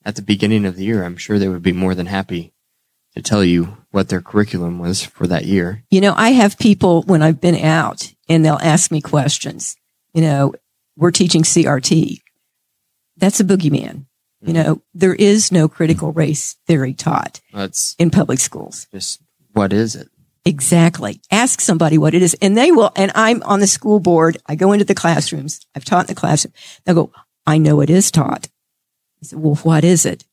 [0.03, 2.51] at the beginning of the year, I'm sure they would be more than happy
[3.15, 5.83] to tell you what their curriculum was for that year.
[5.91, 9.75] You know, I have people when I've been out and they'll ask me questions.
[10.13, 10.53] You know,
[10.97, 12.21] we're teaching CRT.
[13.17, 14.05] That's a boogeyman.
[14.43, 18.87] You know, there is no critical race theory taught That's in public schools.
[18.91, 19.21] just,
[19.53, 20.09] what is it?
[20.45, 21.21] Exactly.
[21.29, 22.35] Ask somebody what it is.
[22.41, 24.37] And they will, and I'm on the school board.
[24.47, 25.59] I go into the classrooms.
[25.75, 26.53] I've taught in the classroom.
[26.83, 27.11] They'll go,
[27.45, 28.47] I know it is taught.
[29.21, 30.23] I said, well, what is it?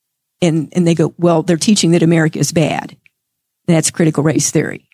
[0.40, 2.96] And, and they go, well, they're teaching that America is bad.
[3.68, 4.88] That's critical race theory.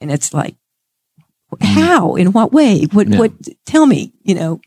[0.00, 0.56] And it's like,
[1.60, 2.14] how?
[2.14, 2.84] In what way?
[2.92, 3.18] What, Yeah.
[3.18, 3.32] what,
[3.66, 4.60] tell me, you know,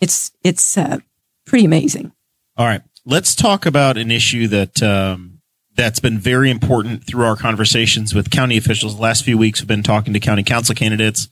[0.00, 0.98] it's, it's, uh,
[1.44, 2.12] pretty amazing.
[2.56, 5.40] All right, let's talk about an issue that um,
[5.74, 8.94] that's been very important through our conversations with county officials.
[8.96, 11.28] The last few weeks, we've been talking to county council candidates,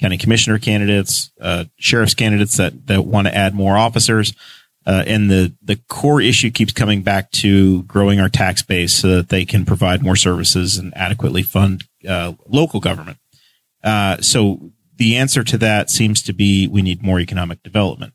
[0.00, 4.32] county commissioner candidates, uh, sheriff's candidates that that want to add more officers.
[4.84, 9.16] Uh, and the the core issue keeps coming back to growing our tax base so
[9.16, 13.18] that they can provide more services and adequately fund uh, local government.
[13.84, 18.12] Uh, so the answer to that seems to be we need more economic development.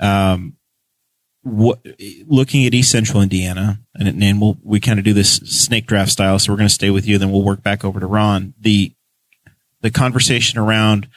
[0.00, 0.56] Um,
[1.42, 1.84] what
[2.26, 6.12] looking at East Central Indiana, and, and we'll we kind of do this snake draft
[6.12, 6.38] style.
[6.38, 8.54] So we're going to stay with you, then we'll work back over to Ron.
[8.58, 8.94] The
[9.80, 11.08] the conversation around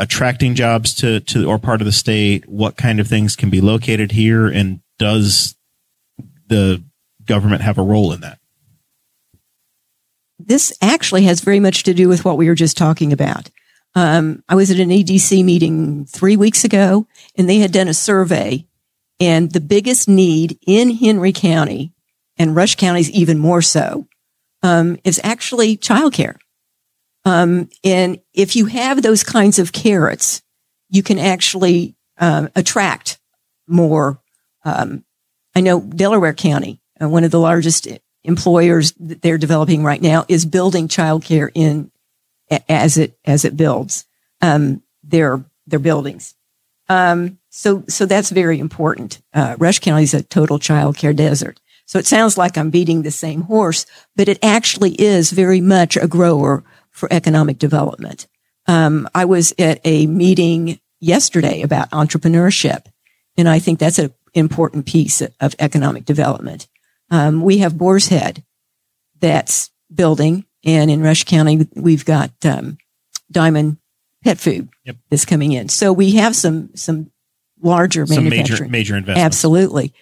[0.00, 3.60] attracting jobs to to or part of the state, what kind of things can be
[3.60, 5.54] located here, and does
[6.48, 6.82] the
[7.24, 8.40] government have a role in that?
[10.46, 13.50] this actually has very much to do with what we were just talking about.
[13.94, 17.94] Um, I was at an EDC meeting three weeks ago, and they had done a
[17.94, 18.66] survey,
[19.18, 21.92] and the biggest need in Henry County
[22.36, 24.06] and Rush counties even more so
[24.62, 26.36] um, is actually childcare.
[27.24, 30.42] Um, and if you have those kinds of carrots,
[30.88, 33.18] you can actually um, attract
[33.66, 34.20] more.
[34.64, 35.04] Um,
[35.54, 37.88] I know Delaware County, uh, one of the largest
[38.24, 41.90] employers that they're developing right now is building childcare in
[42.68, 44.06] as it as it builds
[44.40, 46.34] um, their their buildings.
[46.88, 49.20] Um, so so that's very important.
[49.32, 51.60] Uh, Rush County is a total childcare desert.
[51.86, 55.96] So it sounds like I'm beating the same horse, but it actually is very much
[55.96, 56.62] a grower
[57.00, 58.28] for economic development.
[58.66, 62.86] Um, I was at a meeting yesterday about entrepreneurship,
[63.36, 66.68] and I think that's an important piece of economic development.
[67.10, 68.44] Um, we have Boar's Head
[69.18, 72.78] that's building, and in Rush County, we've got um,
[73.32, 73.78] Diamond
[74.22, 74.96] Pet Food Yep.
[75.08, 75.68] that's coming in.
[75.68, 77.10] So we have some some
[77.62, 79.24] larger Some major major investments.
[79.24, 79.92] Absolutely.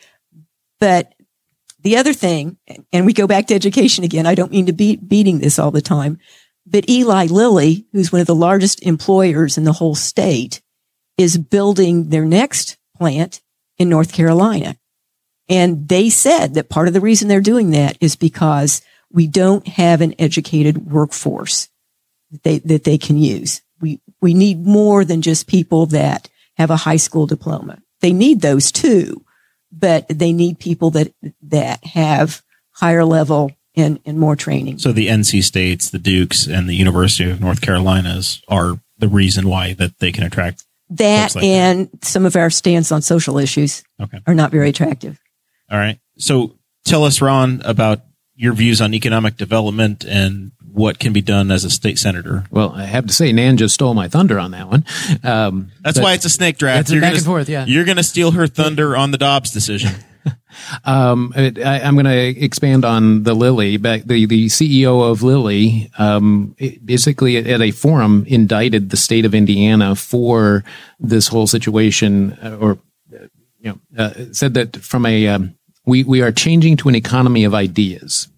[0.80, 1.14] But
[1.80, 2.58] the other thing,
[2.92, 5.70] and we go back to education again, I don't mean to be beating this all
[5.70, 6.18] the time,
[6.70, 10.60] but Eli Lilly, who's one of the largest employers in the whole state,
[11.16, 13.40] is building their next plant
[13.78, 14.76] in North Carolina.
[15.48, 19.66] And they said that part of the reason they're doing that is because we don't
[19.66, 21.68] have an educated workforce
[22.30, 23.62] that they, that they can use.
[23.80, 27.78] We, we need more than just people that have a high school diploma.
[28.00, 29.24] They need those too,
[29.72, 34.78] but they need people that, that have higher level and, and more training.
[34.78, 39.48] So the NC States, the Dukes, and the University of North Carolinas are the reason
[39.48, 40.64] why that they can attract.
[40.90, 41.48] That folks like that.
[41.48, 44.20] and some of our stance on social issues Okay.
[44.26, 45.20] are not very attractive.
[45.70, 45.98] All right.
[46.18, 48.00] So tell us, Ron, about
[48.34, 52.44] your views on economic development and what can be done as a state senator.
[52.50, 54.84] Well, I have to say, Nan just stole my thunder on that one.
[55.24, 56.82] Um, That's why it's a snake draft.
[56.82, 57.64] It's You're back gonna- and forth, yeah.
[57.66, 59.90] You're going to steal her thunder on the Dobbs decision.
[60.84, 63.76] Um, I, I'm going to expand on the Lilly.
[63.76, 69.34] Back the the CEO of Lilly, um, basically at a forum indicted the state of
[69.34, 70.64] Indiana for
[70.98, 72.78] this whole situation, uh, or
[73.14, 73.26] uh,
[73.60, 77.44] you know, uh, said that from a um, we we are changing to an economy
[77.44, 78.28] of ideas.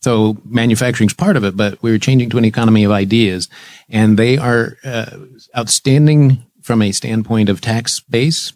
[0.00, 3.48] So manufacturing is part of it, but we're changing to an economy of ideas,
[3.88, 5.16] and they are uh,
[5.56, 8.52] outstanding from a standpoint of tax base.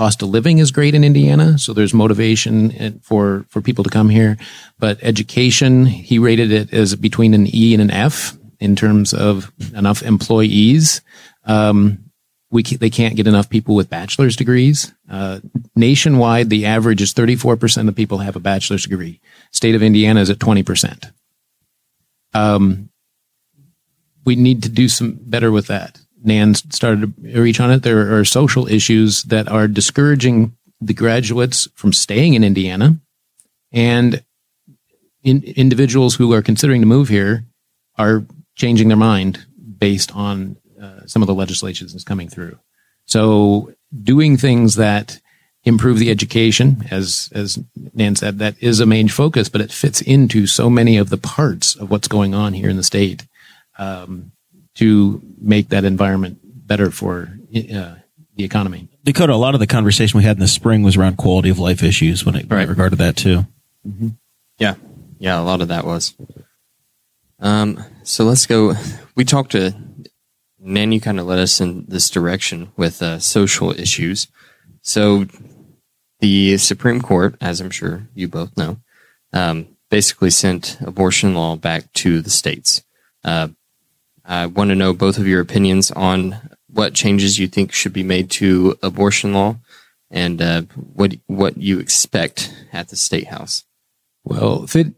[0.00, 4.08] Cost of living is great in Indiana, so there's motivation for for people to come
[4.08, 4.38] here.
[4.78, 9.52] But education, he rated it as between an E and an F in terms of
[9.74, 11.02] enough employees.
[11.44, 12.10] Um,
[12.50, 14.90] we they can't get enough people with bachelor's degrees.
[15.10, 15.40] Uh,
[15.76, 19.20] nationwide, the average is 34% of people have a bachelor's degree.
[19.52, 21.12] State of Indiana is at 20%.
[22.32, 22.88] Um,
[24.24, 26.00] we need to do some better with that.
[26.22, 27.82] Nan started to reach on it.
[27.82, 32.98] There are social issues that are discouraging the graduates from staying in Indiana,
[33.72, 34.22] and
[35.22, 37.44] in, individuals who are considering to move here
[37.98, 38.24] are
[38.56, 39.44] changing their mind
[39.78, 42.58] based on uh, some of the legislation that's coming through.
[43.04, 45.20] So, doing things that
[45.64, 47.58] improve the education, as as
[47.94, 51.18] Nan said, that is a main focus, but it fits into so many of the
[51.18, 53.26] parts of what's going on here in the state
[53.78, 54.32] um,
[54.80, 57.94] to make that environment better for uh,
[58.36, 58.88] the economy.
[59.04, 61.58] Dakota, a lot of the conversation we had in the spring was around quality of
[61.58, 62.62] life issues when it Right.
[62.62, 63.46] in regard to that too.
[64.58, 64.74] Yeah,
[65.18, 66.14] yeah, a lot of that was.
[67.38, 68.74] Um, so let's go.
[69.14, 69.74] We talked to
[70.58, 70.92] Nan.
[70.92, 74.28] You kind of led us in this direction with uh, social issues.
[74.82, 75.26] So
[76.20, 78.78] the Supreme Court, as I'm sure you both know,
[79.32, 82.82] um, basically sent abortion law back to the states.
[83.24, 83.48] Uh,
[84.30, 86.36] I want to know both of your opinions on
[86.68, 89.56] what changes you think should be made to abortion law,
[90.08, 90.62] and uh,
[90.94, 93.64] what what you expect at the state house.
[94.22, 94.94] Well, fit,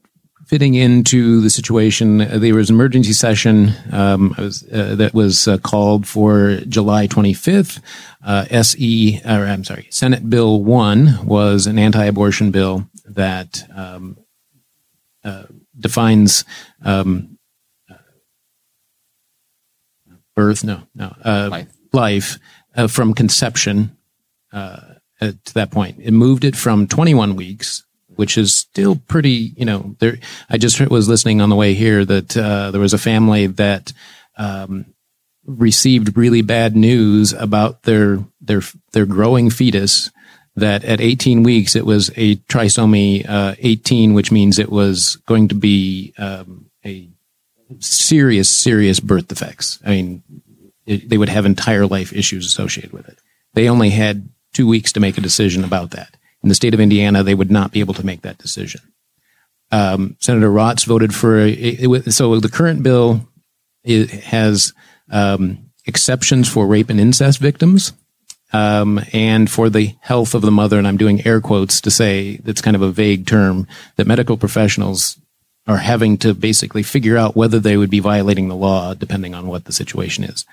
[0.47, 5.49] fitting into the situation, uh, there was an emergency session um, was, uh, that was
[5.49, 7.81] uh, called for July 25th.
[8.23, 14.19] Uh, SE, or I'm sorry, Senate Bill 1 was an anti abortion bill that um,
[15.25, 15.45] uh,
[15.81, 16.45] defines
[16.85, 17.39] um,
[20.35, 21.69] birth, no, no, uh, Life.
[21.93, 22.39] life
[22.75, 23.97] uh, from conception
[24.53, 24.81] uh,
[25.21, 25.97] to that point.
[26.01, 30.19] It moved it from 21 weeks, which is still pretty, you know, there,
[30.51, 33.93] I just was listening on the way here that uh, there was a family that
[34.37, 34.87] um,
[35.47, 40.11] received really bad news about their, their, their growing fetus
[40.57, 45.49] that at 18 weeks it was a trisomy uh, 18, which means it was going
[45.49, 47.09] to be um, a
[47.81, 49.79] serious, serious birth defects.
[49.85, 50.23] I mean,
[50.87, 53.19] it, they would have entire life issues associated with it.
[53.55, 56.17] They only had two weeks to make a decision about that.
[56.43, 58.81] In the state of Indiana, they would not be able to make that decision.
[59.71, 63.27] Um, Senator Raatz voted for it, so the current bill
[63.85, 64.75] has
[65.11, 67.93] um, exceptions for rape and incest victims
[68.53, 70.79] um, and for the health of the mother.
[70.79, 74.37] And I'm doing air quotes to say that's kind of a vague term that medical
[74.37, 75.19] professionals
[75.67, 79.47] are having to basically figure out whether they would be violating the law depending on
[79.47, 80.45] what the situation is.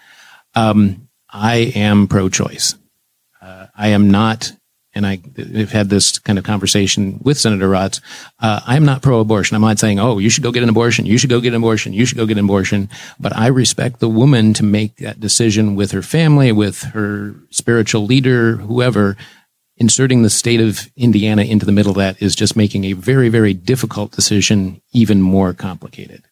[0.55, 2.75] Um, I am pro-choice.
[3.41, 4.51] Uh, I am not,
[4.93, 5.19] and I,
[5.55, 8.01] have had this kind of conversation with Senator Raatz.
[8.39, 9.55] Uh, I am not pro-abortion.
[9.55, 11.05] I'm not saying, oh, you should go get an abortion.
[11.05, 11.93] You should go get an abortion.
[11.93, 12.89] You should go get an abortion.
[13.19, 18.05] But I respect the woman to make that decision with her family, with her spiritual
[18.05, 19.15] leader, whoever.
[19.79, 23.29] Inserting the state of Indiana into the middle of that is just making a very,
[23.29, 26.25] very difficult decision even more complicated.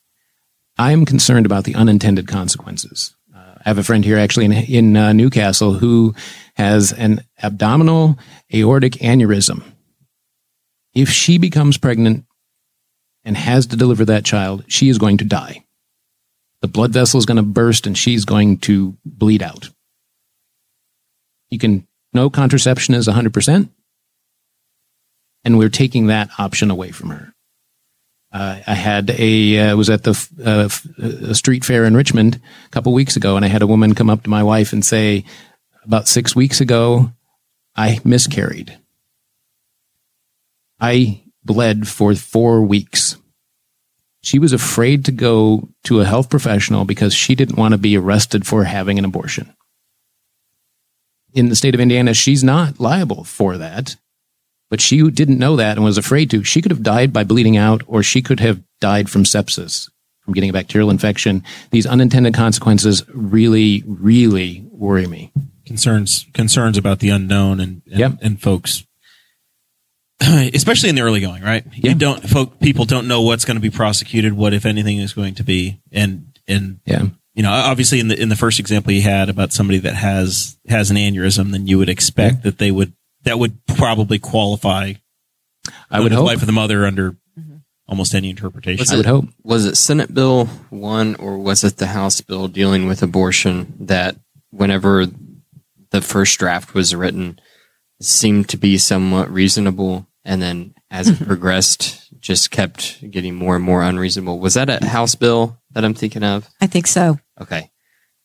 [0.78, 3.16] I am concerned about the unintended consequences.
[3.34, 6.14] Uh, I have a friend here actually in, in uh, Newcastle who
[6.56, 8.20] has an abdominal
[8.54, 9.64] aortic aneurysm.
[10.94, 12.26] If she becomes pregnant
[13.24, 15.64] and has to deliver that child, she is going to die.
[16.62, 19.70] The blood vessel is going to burst and she's going to bleed out.
[21.50, 23.70] You can, no contraception is 100%.
[25.43, 27.34] And we're taking that option away from her.
[28.32, 30.12] Uh, I had a uh, was at the
[30.43, 34.10] uh, street fair in Richmond a couple weeks ago, and I had a woman come
[34.10, 35.24] up to my wife and say,
[35.86, 37.13] "About six weeks ago,
[37.78, 38.78] I miscarried.
[40.80, 43.17] I bled for four weeks.
[44.22, 47.98] She was afraid to go to a health professional because she didn't want to be
[47.98, 49.54] arrested for having an abortion.
[51.38, 53.95] In the state of Indiana, she's not liable for that."
[54.69, 56.43] but she didn't know that and was afraid to.
[56.43, 59.89] She could have died by bleeding out, or she could have died from sepsis,
[60.26, 61.41] from getting a bacterial infection.
[61.71, 65.32] These unintended consequences really, really worry me.
[65.65, 68.12] Concerns concerns about the unknown and and, Yep.
[68.21, 68.84] and folks
[70.19, 71.64] especially in the early going, right?
[71.74, 75.14] You don't folk people don't know what's going to be prosecuted, what if anything is
[75.14, 77.05] going to be and and Yeah.
[77.38, 80.58] You know, obviously in the in the first example you had about somebody that has
[80.68, 82.94] has an aneurysm, then you would expect that they would
[83.26, 84.94] that would probably qualify
[85.92, 86.26] I would the hope.
[86.26, 87.58] life of the mother under mm-hmm.
[87.88, 88.82] almost any interpretation.
[88.82, 89.26] Was I would hope.
[89.44, 94.16] Was it Senate Bill 1 or was it the House bill dealing with abortion that
[94.50, 95.06] whenever
[95.92, 97.40] the first draft was written
[98.02, 103.64] seemed to be somewhat reasonable and then as it progressed just kept getting more and
[103.64, 104.40] more unreasonable?
[104.40, 106.49] Was that a House bill that I'm thinking of?
[106.59, 107.19] I think so.
[107.39, 107.69] Okay.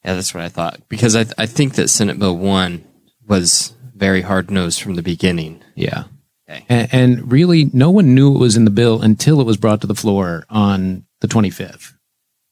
[0.04, 0.80] Yeah, that's what I thought.
[0.88, 2.82] Because I, I think that Senate Bill 1
[3.28, 5.62] was very hard nosed from the beginning.
[5.76, 6.04] Yeah.
[6.48, 6.64] Okay.
[6.68, 9.80] And, and really, no one knew it was in the bill until it was brought
[9.82, 11.92] to the floor on the 25th.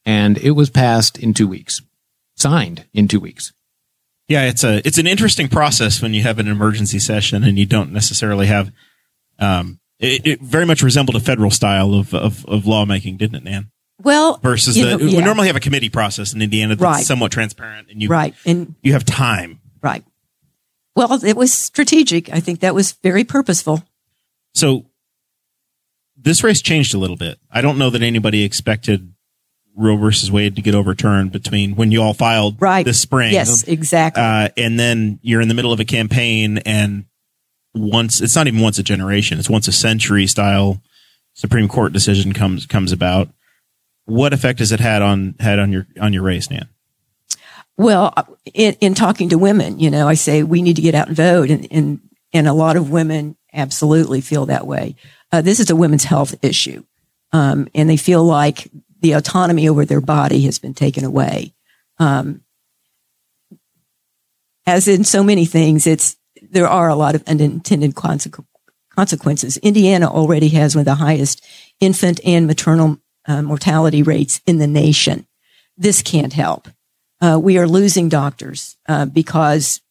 [0.05, 1.81] and it was passed in two weeks,
[2.37, 3.53] signed in two weeks.
[4.27, 7.65] Yeah, it's a it's an interesting process when you have an emergency session and you
[7.65, 8.71] don't necessarily have.
[9.39, 13.43] Um, it, it very much resembled a federal style of, of of lawmaking, didn't it,
[13.43, 13.71] Nan?
[14.03, 17.05] Well, Versus the know, we normally have a committee process in Indiana that's Right.
[17.05, 19.59] somewhat transparent and you right and you have time.
[19.81, 20.03] right.
[20.95, 22.31] Well, it was strategic.
[22.33, 23.83] I think that was very purposeful.
[24.53, 24.85] So
[26.17, 27.39] this race changed a little bit.
[27.49, 29.13] I don't know that anybody expected
[29.75, 32.85] Roe versus Wade to get overturned between when you all filed Right.
[32.85, 33.31] this spring.
[33.33, 34.21] Yes, exactly.
[34.21, 37.05] Uh, and then you're in the middle of a campaign and
[37.73, 40.81] once it's not even once a generation, it's once a century style
[41.33, 43.29] Supreme Court decision comes comes about.
[44.11, 46.67] What effect has it had on had on your on your race, Nan?
[47.77, 48.13] Well,
[48.53, 51.15] in, in talking to women, you know, I say we need to get out and
[51.15, 51.99] vote, and and,
[52.33, 54.97] and a lot of women absolutely feel that way.
[55.31, 56.83] Uh, this is a women's health issue,
[57.31, 61.53] um, and they feel like the autonomy over their body has been taken away.
[61.97, 62.41] Um,
[64.67, 69.55] as in so many things, it's there are a lot of unintended consequences.
[69.57, 71.47] Indiana already has one of the highest
[71.79, 72.97] infant and maternal
[73.27, 75.27] uh, mortality rates in the nation.
[75.77, 76.67] This can't help
[77.21, 79.81] uh, we are losing doctors uh, because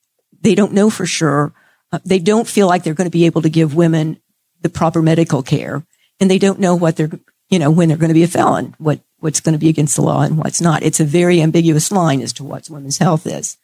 [0.42, 1.52] they don't know for sure.
[1.92, 4.20] Uh, they don't feel like they're going to be able to give women
[4.62, 5.84] the proper medical care,
[6.18, 7.10] and they don't know what they're,
[7.48, 9.96] you know, when they're going to be a felon, what what's going to be against
[9.96, 10.82] the law and what's not.
[10.82, 13.56] It's a very ambiguous line as to what women's health is.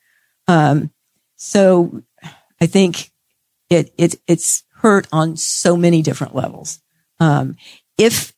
[0.46, 0.90] Um,
[1.36, 2.02] so,
[2.60, 3.10] I think
[3.68, 6.80] it it it's hurt on so many different levels.
[7.18, 7.56] Um,
[7.98, 8.32] if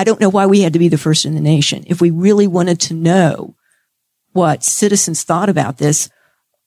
[0.00, 1.84] I don't know why we had to be the first in the nation.
[1.86, 3.54] If we really wanted to know
[4.32, 6.08] what citizens thought about this,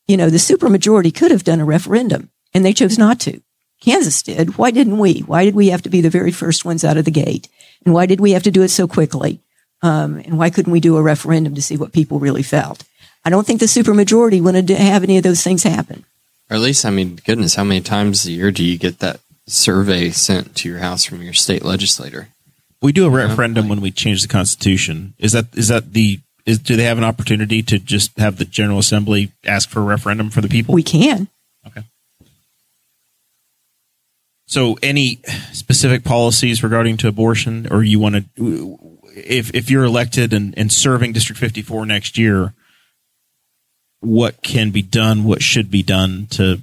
[0.07, 3.41] you know, the supermajority could have done a referendum and they chose not to.
[3.81, 4.59] Kansas did.
[4.59, 5.21] Why didn't we?
[5.21, 7.49] Why did we have to be the very first ones out of the gate?
[7.83, 9.39] And why did we have to do it so quickly?
[9.81, 12.83] Um, and why couldn't we do a referendum to see what people really felt?
[13.25, 16.05] I don't think the supermajority wanted to have any of those things happen.
[16.51, 19.21] Or at least, I mean, goodness, how many times a year do you get that
[19.47, 22.27] survey sent to your house from your state legislator?
[22.83, 25.13] We do a referendum when we change the Constitution.
[25.17, 28.43] Is that is that the is do they have an opportunity to just have the
[28.43, 30.75] General Assembly ask for a referendum for the people?
[30.75, 31.29] We can.
[31.65, 31.83] Okay.
[34.45, 35.21] So, any
[35.53, 40.69] specific policies regarding to abortion, or you want to, if if you're elected and, and
[40.69, 42.53] serving District 54 next year,
[44.01, 45.23] what can be done?
[45.23, 46.59] What should be done to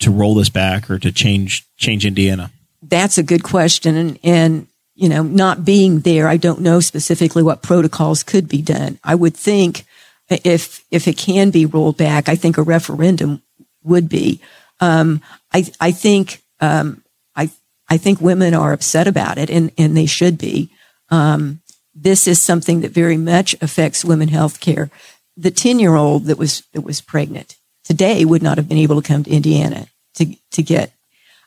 [0.00, 2.50] to roll this back or to change change Indiana?
[2.82, 3.96] That's a good question.
[3.96, 8.62] And, and, you know, not being there, I don't know specifically what protocols could be
[8.62, 8.98] done.
[9.02, 9.84] I would think
[10.28, 13.42] if, if it can be rolled back, I think a referendum
[13.82, 14.40] would be.
[14.80, 15.20] Um,
[15.52, 17.02] I, I think, um,
[17.34, 17.50] I,
[17.88, 20.70] I think women are upset about it and, and they should be.
[21.10, 21.60] Um,
[21.94, 24.90] this is something that very much affects women health care.
[25.36, 29.00] The 10 year old that was, that was pregnant today would not have been able
[29.00, 30.92] to come to Indiana to, to get,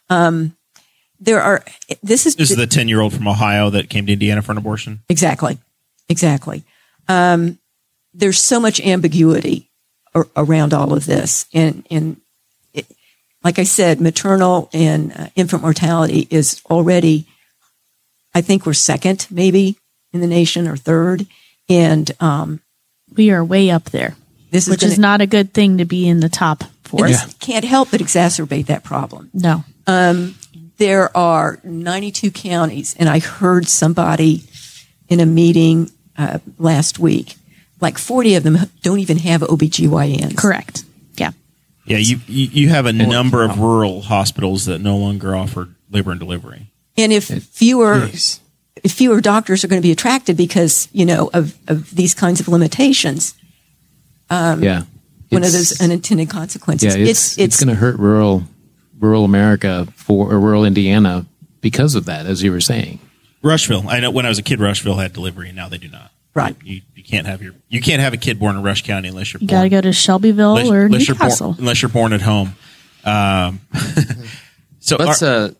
[0.09, 0.56] um,
[1.19, 1.63] there are,
[2.03, 4.51] this is, This is the ten year old from Ohio that came to Indiana for
[4.51, 4.99] an abortion.
[5.09, 5.57] Exactly.
[6.09, 6.63] Exactly.
[7.07, 7.57] Um,
[8.13, 9.69] there's so much ambiguity
[10.15, 11.45] ar- around all of this.
[11.53, 12.17] And, and
[12.73, 12.85] it,
[13.43, 17.25] like I said, maternal and uh, infant mortality is already,
[18.33, 19.77] I think we're second maybe
[20.13, 21.25] in the nation or third.
[21.69, 22.61] And, um,
[23.15, 24.15] We are way up there,
[24.51, 27.05] this is, which gonna, is not a good thing to be in the top four.
[27.05, 29.29] and this can't help but exacerbate that problem.
[29.33, 29.63] No.
[30.77, 34.43] There are 92 counties, and I heard somebody
[35.09, 37.35] in a meeting uh, last week,
[37.81, 40.37] like 40 of them don't even have OBGYNs.
[40.37, 40.83] Correct.
[41.15, 41.31] Yeah.
[41.85, 46.11] Yeah, you you, you have a number of rural hospitals that no longer offer labor
[46.11, 46.71] and delivery.
[46.97, 48.09] And if fewer
[48.83, 52.39] if fewer doctors are going to be attracted because, you know, of, of these kinds
[52.39, 53.35] of limitations,
[54.29, 54.83] yeah.
[55.29, 56.95] one of those unintended consequences.
[56.95, 58.43] Yeah, it's it's, going to hurt rural
[58.99, 61.25] rural America for or rural Indiana
[61.61, 62.99] because of that, as you were saying.
[63.41, 63.87] Rushville.
[63.89, 66.11] I know when I was a kid, Rushville had delivery, and now they do not.
[66.33, 66.55] Right.
[66.63, 69.33] You, you can't have your you can't have a kid born in Rush County unless
[69.33, 71.47] you're You born, got to go to Shelbyville unless, or unless you're Newcastle.
[71.53, 72.55] born unless you're born at home.
[73.03, 73.61] Um,
[74.79, 75.53] so Let's are-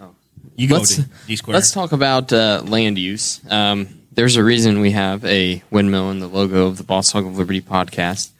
[0.00, 0.06] uh,
[0.56, 1.54] you go let's to D Square.
[1.54, 3.40] let's talk about uh, land use.
[3.50, 7.26] Um, there's a reason we have a windmill in the logo of the Boss Hog
[7.26, 8.30] of Liberty podcast.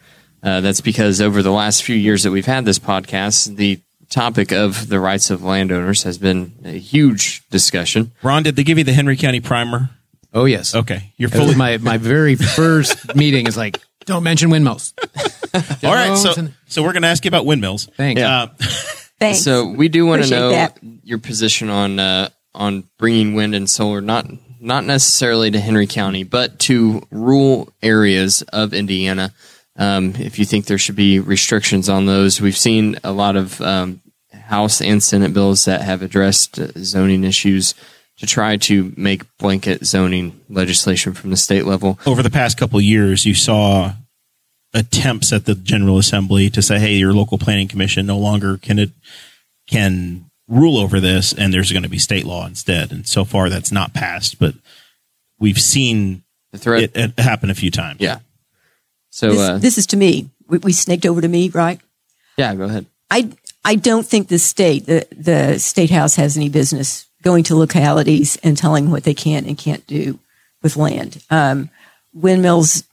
[0.43, 3.80] Uh, that's because over the last few years that we've had this podcast, the
[4.14, 8.12] topic of the rights of landowners has been a huge discussion.
[8.22, 9.90] Ron, did they give you the Henry County primer?
[10.32, 10.74] Oh yes.
[10.74, 14.94] Okay, you're That was fully my my very first meeting is like, don't mention windmills.
[15.84, 16.16] all right.
[16.16, 17.86] So Don't- so we're going to ask you about windmills.
[17.96, 18.20] Thanks.
[18.20, 18.46] Uh,
[19.20, 19.40] Thanks.
[19.42, 20.78] So we do want to Appreciate know that.
[21.04, 24.26] your position on uh, on bringing wind and solar not
[24.60, 29.32] not necessarily to Henry County, but to rural areas of Indiana.
[29.76, 33.60] Um, if you think there should be restrictions on those, we've seen a lot of
[33.60, 34.00] um,
[34.45, 37.74] House and Senate bills that have addressed uh, zoning issues
[38.18, 41.99] to try to make blanket zoning legislation from the state level.
[42.07, 43.92] Over the past couple of years, you saw
[44.72, 48.78] attempts at the General Assembly to say, "Hey, your local planning commission no longer can
[48.78, 48.90] it
[49.68, 53.49] can rule over this, and there's going to be state law instead." And so far,
[53.49, 54.55] that's not passed, but
[55.38, 56.22] we've seen
[56.53, 58.01] The threat, it, it happen a few times.
[58.01, 58.18] yeah.
[59.11, 60.30] So, this, uh, this is to me.
[60.49, 61.80] We, we snaked over to me, right?
[62.36, 62.86] yeah, go ahead.
[63.11, 63.30] I
[63.64, 68.36] I don't think the state the the state house has any business going to localities
[68.42, 70.18] and telling what they can and can't do
[70.62, 71.22] with land.
[71.30, 71.70] Um,
[72.12, 72.84] windmills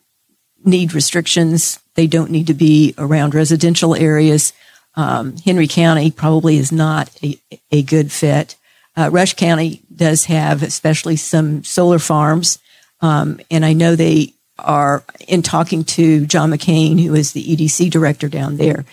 [0.63, 1.79] need restrictions.
[1.95, 4.53] They don't need to be around residential areas.
[4.95, 7.37] Um, Henry County probably is not a,
[7.71, 8.55] a good fit.
[8.95, 12.59] Uh, Rush County does have, especially some solar farms,
[13.01, 17.89] um, and I know they are in talking to John McCain, who is the EDC
[17.89, 18.85] director down there.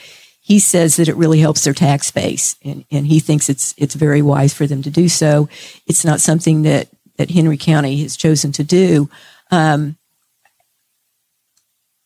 [0.48, 3.94] He says that it really helps their tax base, and, and he thinks it's it's
[3.94, 5.46] very wise for them to do so.
[5.86, 6.88] It's not something that
[7.18, 9.10] that Henry County has chosen to do.
[9.50, 9.98] Um,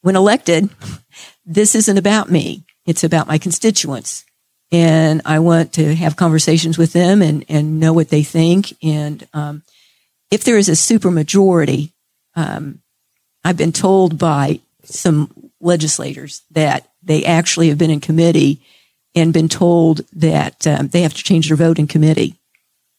[0.00, 0.70] when elected,
[1.46, 2.64] this isn't about me.
[2.84, 4.24] It's about my constituents.
[4.72, 8.74] And I want to have conversations with them and, and know what they think.
[8.82, 9.62] And um,
[10.32, 11.92] if there is a supermajority,
[12.34, 12.80] um,
[13.44, 18.60] I've been told by some legislators that they actually have been in committee
[19.14, 22.36] and been told that um, they have to change their vote in committee.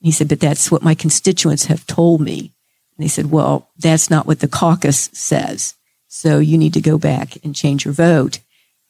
[0.02, 2.54] He said, but that's what my constituents have told me.
[2.98, 5.76] And they said, well, that's not what the caucus says.
[6.08, 8.40] So you need to go back and change your vote.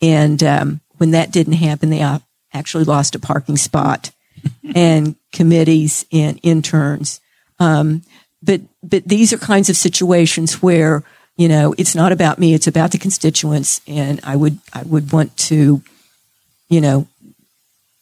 [0.02, 2.06] And um, when that didn't happen, they
[2.52, 4.12] actually lost a parking spot
[4.76, 7.22] and committees and interns.
[7.60, 8.02] Um,
[8.42, 11.04] but but these are kinds of situations where
[11.36, 15.12] you know it's not about me; it's about the constituents, and I would I would
[15.12, 15.82] want to,
[16.70, 17.08] you know,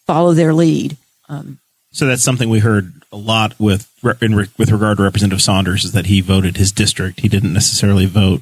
[0.05, 0.97] follow their lead.
[1.29, 1.59] Um,
[1.91, 3.89] so that's something we heard a lot with
[4.21, 7.19] in, with regard to Representative Saunders is that he voted his district.
[7.19, 8.41] He didn't necessarily vote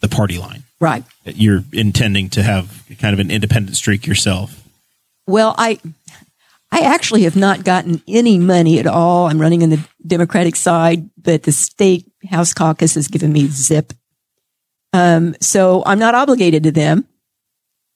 [0.00, 0.64] the party line.
[0.80, 1.04] Right.
[1.24, 4.62] You're intending to have kind of an independent streak yourself.
[5.26, 5.78] Well, I
[6.70, 9.26] I actually have not gotten any money at all.
[9.26, 13.92] I'm running on the Democratic side, but the state House caucus has given me zip.
[14.92, 17.06] Um, so I'm not obligated to them,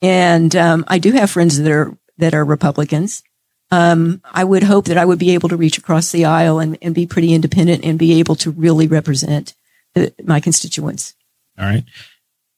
[0.01, 3.23] and um, I do have friends that are that are Republicans.
[3.71, 6.79] Um, I would hope that I would be able to reach across the aisle and,
[6.81, 9.55] and be pretty independent and be able to really represent
[9.95, 11.15] the, my constituents.
[11.59, 11.85] All right.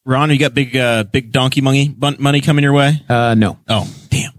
[0.04, 3.02] Ron, you got big, uh, big donkey money, money coming your way?
[3.08, 3.58] Uh, no.
[3.68, 4.37] Oh, damn.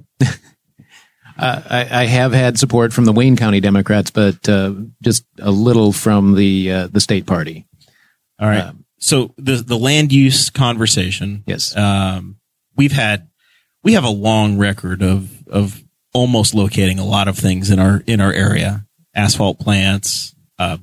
[1.40, 5.52] Uh, I, I have had support from the Wayne County Democrats, but uh, just a
[5.52, 7.66] little from the uh, the state party.
[8.40, 8.74] All right.
[9.00, 11.44] so the the land use conversation.
[11.46, 11.76] Yes.
[11.76, 12.38] Um,
[12.76, 13.30] we've had
[13.84, 15.82] we have a long record of of
[16.14, 18.86] almost locating a lot of things in our in our area.
[19.16, 20.78] Asphalt plants, uh,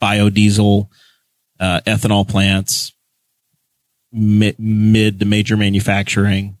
[0.00, 0.88] biodiesel,
[1.58, 2.92] uh, ethanol plants,
[4.12, 6.57] mi- mid to major manufacturing,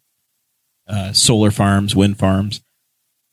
[0.88, 2.60] uh, solar farms, wind farms.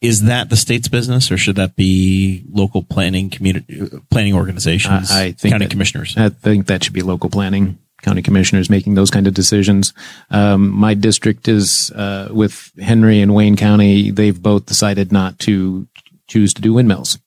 [0.01, 5.23] Is that the state's business, or should that be local planning community planning organizations, I-
[5.23, 6.15] I think county that- commissioners?
[6.17, 9.93] I think that should be local planning, county commissioners making those kind of decisions.
[10.29, 14.11] Um, my district is uh, with Henry and Wayne County.
[14.11, 15.87] They've both decided not to
[16.27, 17.17] choose to do windmills.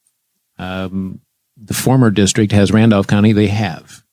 [0.58, 1.20] Um,
[1.56, 3.32] the former district has Randolph County.
[3.32, 4.04] They have.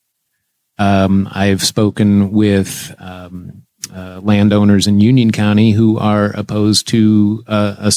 [0.80, 7.76] Um, I've spoken with um, uh, landowners in Union County who are opposed to uh,
[7.80, 7.92] a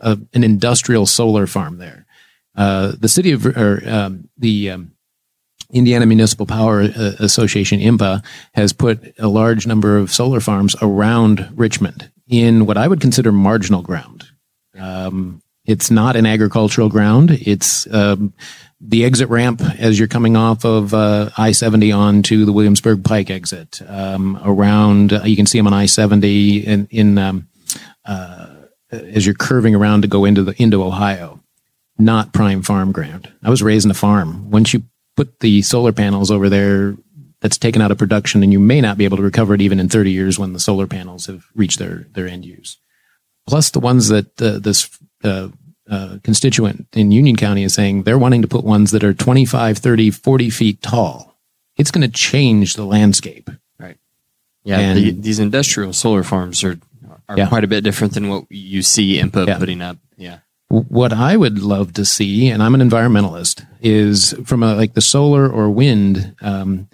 [0.00, 2.06] a- an industrial solar farm there.
[2.54, 4.92] Uh, the city of or um, the um,
[5.72, 8.24] Indiana Municipal Power Association (IMPA)
[8.54, 13.32] has put a large number of solar farms around Richmond in what I would consider
[13.32, 14.24] marginal ground.
[14.78, 17.30] Um, it's not an agricultural ground.
[17.32, 18.32] It's um,
[18.80, 23.30] the exit ramp as you're coming off of uh, I 70 onto the Williamsburg Pike
[23.30, 23.82] exit.
[23.86, 27.48] Um, around, uh, you can see them on I 70 in, in um,
[28.04, 28.54] uh,
[28.90, 31.40] as you're curving around to go into the into Ohio.
[31.98, 33.32] Not prime farm ground.
[33.42, 34.50] I was raised in a farm.
[34.50, 34.82] Once you
[35.16, 36.94] put the solar panels over there,
[37.40, 39.80] that's taken out of production, and you may not be able to recover it even
[39.80, 42.76] in 30 years when the solar panels have reached their their end use
[43.46, 44.90] plus the ones that uh, this
[45.24, 45.48] uh,
[45.88, 49.78] uh, constituent in Union County is saying they're wanting to put ones that are 25,
[49.78, 51.36] 30, 40 feet tall.
[51.76, 53.50] It's going to change the landscape.
[53.78, 53.96] Right.
[54.64, 54.78] Yeah.
[54.80, 56.78] And- the, these industrial solar farms are
[57.28, 57.48] are Yeah.
[57.48, 59.58] quite a bit different than what you see IMPA Yeah.
[59.58, 59.98] putting up.
[60.16, 60.38] Yeah.
[60.68, 65.00] What I would love to see, and I'm an environmentalist, is from a, like the
[65.00, 66.34] solar or wind.
[66.40, 66.88] Um,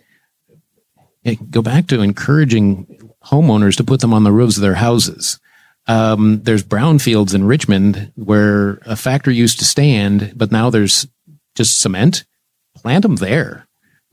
[1.50, 5.38] go back to encouraging homeowners to put them on the roofs of their houses.
[5.86, 11.06] Um, there's brownfields in Richmond where a factory used to stand, but now there's
[11.54, 12.24] just cement.
[12.76, 13.66] Plant them there.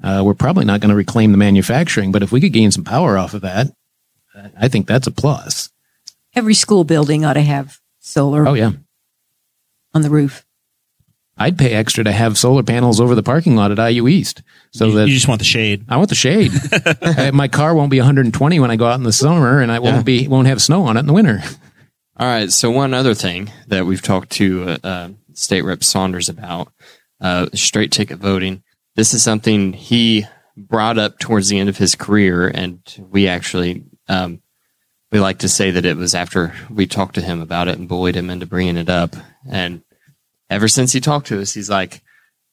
[0.03, 2.83] Uh, we're probably not going to reclaim the manufacturing, but if we could gain some
[2.83, 3.67] power off of that,
[4.57, 5.69] I think that's a plus.
[6.35, 8.71] Every school building ought to have solar Oh yeah.
[9.93, 10.45] on the roof.
[11.39, 14.87] I'd pay extra to have solar panels over the parking lot at IU East, so
[14.87, 15.85] you, that you just want the shade.
[15.89, 16.51] I want the shade.
[17.01, 19.79] Uh, My car won't be 120 when I go out in the summer, and I
[19.79, 20.01] won't Yeah.
[20.03, 21.41] be won't have snow on it in the winter.
[22.17, 22.51] All right.
[22.51, 26.71] So one other thing that we've talked to uh, uh, State Rep Saunders about
[27.21, 28.61] uh, straight ticket voting.
[28.95, 30.25] This is something he
[30.57, 34.41] brought up towards the end of his career, and we actually um,
[35.11, 37.87] we like to say that it was after we talked to him about it and
[37.87, 39.15] bullied him into bringing it up.
[39.49, 39.81] And
[40.49, 42.01] ever since he talked to us, he's like,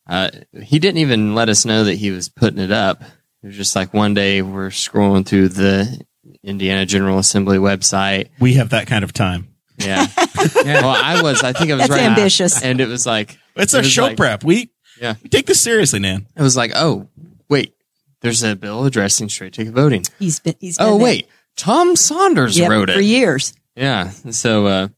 [0.09, 0.31] uh,
[0.63, 3.03] he didn't even let us know that he was putting it up.
[3.43, 6.01] It was just like one day we're scrolling through the
[6.43, 9.49] Indiana General Assembly website We have that kind of time.
[9.79, 10.07] yeah.
[10.65, 11.43] Well, I was.
[11.43, 12.03] I think I was That's right.
[12.11, 12.63] ambitious.
[12.63, 14.45] And it was like It's it our show like- prep.
[14.45, 14.71] We
[15.01, 15.15] Yeah.
[15.23, 16.27] we take this seriously, Nan.
[16.37, 17.09] It was like, oh
[17.49, 17.75] wait,
[18.21, 20.05] there's a bill addressing straight ticket voting.
[20.19, 20.55] He's been.
[20.61, 21.05] He's done Oh that.
[21.05, 23.55] wait, Tom Saunders Yep, wrote it for years.
[23.75, 24.11] Yeah.
[24.11, 24.89] So uh,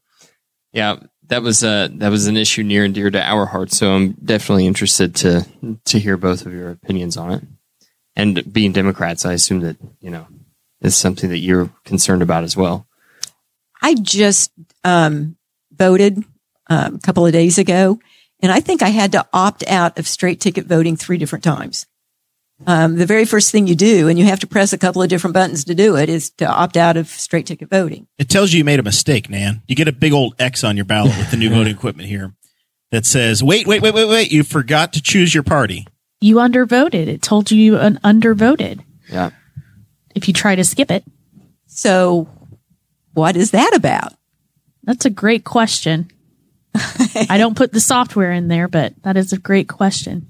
[0.71, 0.97] yeah,
[1.29, 3.77] that was uh, that was an issue near and dear to our hearts.
[3.77, 5.45] So I'm definitely interested to
[5.85, 7.43] to hear both of your opinions on it.
[8.15, 10.27] And being Democrats, I assume that you know
[10.81, 12.87] is something that you're concerned about as well.
[13.81, 14.51] I just
[14.83, 15.37] um,
[15.71, 16.23] voted
[16.69, 17.99] um, a couple of days ago,
[18.41, 21.85] and I think I had to opt out of straight ticket voting three different times.
[22.67, 25.07] Um, the very first thing you do, and you have to press a couple of
[25.09, 28.05] different buttons to do it, is to opt out of straight ticket voting.
[28.17, 29.61] It tells you you made a mistake, Nan.
[29.67, 32.33] You get a big old X on your ballot with the new voting equipment here
[32.91, 34.31] that says, "Wait, wait, wait, wait, wait!
[34.31, 35.87] You forgot to choose your party."
[36.21, 37.07] You undervoted.
[37.07, 39.29] It told you you un- undervoted Yeah.
[40.13, 41.05] if you try to skip it.
[41.67, 42.27] So,
[43.13, 44.13] what is that about?
[44.83, 46.11] That's a great question.
[46.75, 50.29] I don't put the software in there, but that is a great question.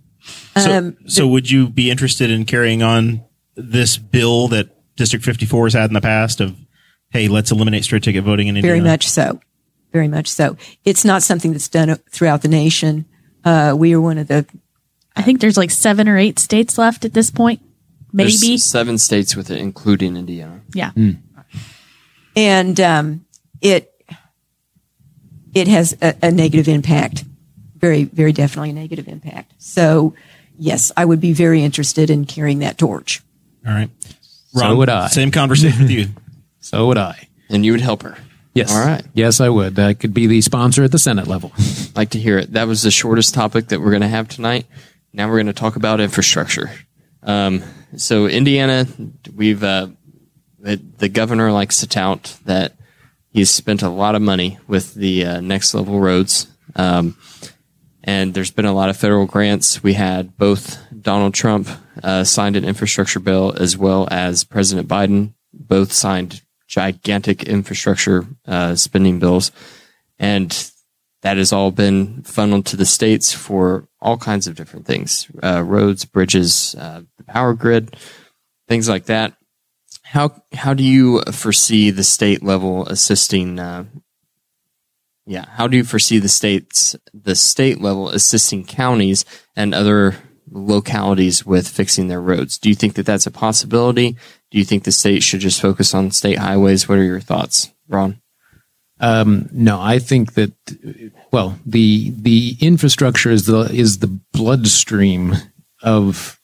[0.57, 3.23] So, Um, so would you be interested in carrying on
[3.55, 6.55] this bill that District 54 has had in the past of,
[7.11, 8.80] hey, let's eliminate straight ticket voting in Indiana?
[8.82, 9.39] Very much so.
[9.91, 10.57] Very much so.
[10.86, 13.05] It's not something that's done throughout the nation.
[13.43, 14.45] Uh, we are one of the
[15.15, 17.61] I think there's like seven or eight states left at this point.
[18.13, 18.32] Maybe.
[18.32, 20.61] There's seven states with it, including Indiana.
[20.73, 20.91] yeah.
[22.36, 23.25] and um,
[23.61, 23.91] it
[25.53, 27.25] it has a, a negative impact,
[27.80, 29.53] very very definitely a negative impact.
[29.57, 30.13] So
[30.57, 33.21] yes, I would be very interested in carrying that torch.
[33.65, 33.89] All right.
[34.53, 35.07] So would I.
[35.07, 36.07] Same conversation with you.
[36.61, 37.30] So would I.
[37.49, 38.17] And you would help her.
[38.53, 38.71] Yes.
[38.71, 39.03] All right.
[39.13, 39.80] Yes, I would.
[39.80, 41.53] I could be the sponsor at the Senate level.
[41.95, 42.51] like to hear it.
[42.51, 44.65] That was the shortest topic that we're going to have tonight.
[45.13, 46.69] Now we're going to talk about infrastructure.
[47.23, 47.63] Um,
[47.95, 48.88] so Indiana,
[49.34, 49.88] we've uh,
[50.59, 52.73] the, the governor likes to tout that
[53.32, 57.17] he's spent a lot of money with the uh, next level roads, um,
[58.04, 59.84] and there's been a lot of federal grants.
[59.84, 61.68] We had both Donald Trump
[62.04, 68.76] uh, signed an infrastructure bill as well as President Biden both signed gigantic infrastructure uh,
[68.76, 69.52] spending bills,
[70.20, 70.72] and
[71.22, 75.62] that has all been funneled to the states for all kinds of different things uh,
[75.66, 77.95] roads bridges uh, the power grid
[78.68, 79.34] things like that
[80.04, 83.86] how how do you foresee the state level assisting uh,
[85.30, 85.45] yeah.
[85.47, 89.25] How do you foresee the states the state level assisting counties
[89.55, 90.15] and other
[90.49, 92.57] localities with fixing their roads?
[92.57, 94.17] Do you think that that's a possibility?
[94.49, 96.89] Do you think the state should just focus on state highways?
[96.89, 98.19] What are your thoughts ron?
[98.99, 100.51] Um, no, I think that
[101.32, 105.36] well, the the infrastructure is the is the bloodstream
[105.84, 106.39] of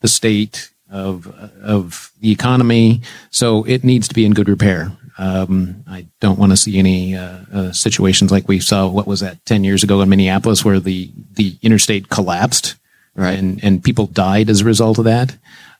[0.00, 1.28] the state of
[1.62, 4.90] of the economy, so it needs to be in good repair.
[5.18, 8.88] Um, I don't want to see any uh, uh, situations like we saw.
[8.88, 12.76] What was that ten years ago in Minneapolis, where the the interstate collapsed,
[13.14, 13.38] Right.
[13.38, 15.36] and and people died as a result of that.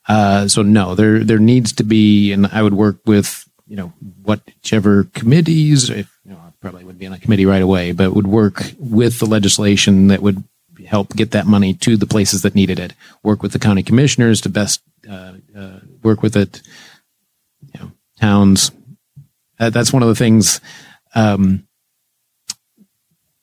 [0.09, 3.93] Uh, so no, there there needs to be, and I would work with you know
[4.22, 5.91] whichever committees.
[5.91, 8.62] If you know, I probably would be on a committee right away, but would work
[8.78, 10.45] with the legislation that would
[10.87, 12.93] help get that money to the places that needed it.
[13.24, 14.80] Work with the county commissioners to best
[15.11, 16.62] uh, uh, work with it.
[17.74, 18.70] You know, towns.
[19.59, 20.61] That's one of the things.
[21.14, 21.66] Um,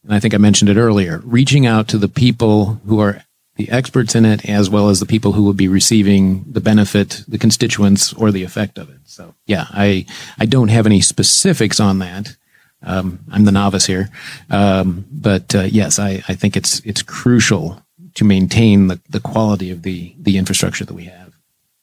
[0.04, 3.24] and I think I mentioned it earlier, reaching out to the people who are
[3.56, 7.24] the experts in it, as well as the people who will be receiving the benefit,
[7.28, 9.00] the constituents, or the effect of it.
[9.06, 10.06] So, yeah, I
[10.40, 12.36] I don't have any specifics on that,
[12.84, 14.10] Um, I'm the novice here,
[14.50, 17.84] um, but uh, yes, I, I think it's it's crucial
[18.16, 21.34] to maintain the, the quality of the the infrastructure that we have.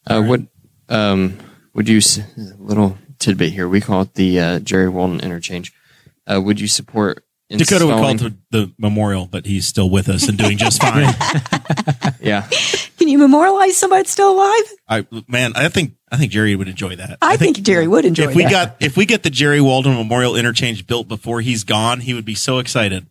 [0.07, 0.41] Uh, what
[0.89, 1.39] um,
[1.73, 2.01] would you
[2.59, 3.69] little tidbit here?
[3.69, 5.73] We call it the uh, Jerry Walden interchange.
[6.27, 9.89] Uh, would you support Dakota would call installing- it the, the memorial, but he's still
[9.89, 11.15] with us and doing just fine.
[12.21, 12.47] Yeah,
[12.99, 14.63] Can you memorialize somebody that's still alive?
[14.89, 17.19] I man, I think I think Jerry would enjoy that.
[17.23, 20.37] I, think, Jerry would enjoy if we got if we get the Jerry Walden Memorial
[20.37, 23.07] Interchange built before he's gone, he would be so excited.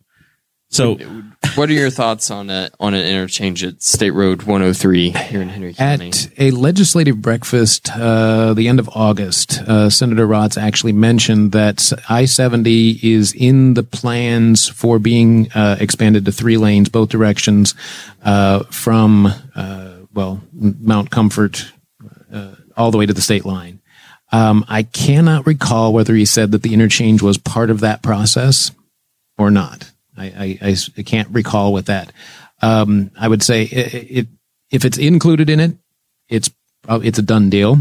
[0.70, 0.94] So
[1.54, 5.48] what are your thoughts on a, on an interchange at State Road 103 here in
[5.48, 6.08] Henry County?
[6.08, 11.92] At a legislative breakfast, uh, the end of August, uh, Senator Raatz actually mentioned that
[12.08, 17.74] I 70 is in the plans for being uh, expanded to three lanes, both directions,
[18.22, 21.72] uh, from, uh, well, Mount Comfort
[22.32, 23.80] uh, all the way to the state line.
[24.30, 28.70] Um, I cannot recall whether he said that the interchange was part of that process
[29.38, 29.90] or not.
[30.20, 32.12] I, I- I can't recall with that.
[32.62, 34.26] Um, I would say it, it,
[34.70, 35.76] if it's included in it,
[36.28, 36.50] it's
[36.88, 37.78] it's a done deal.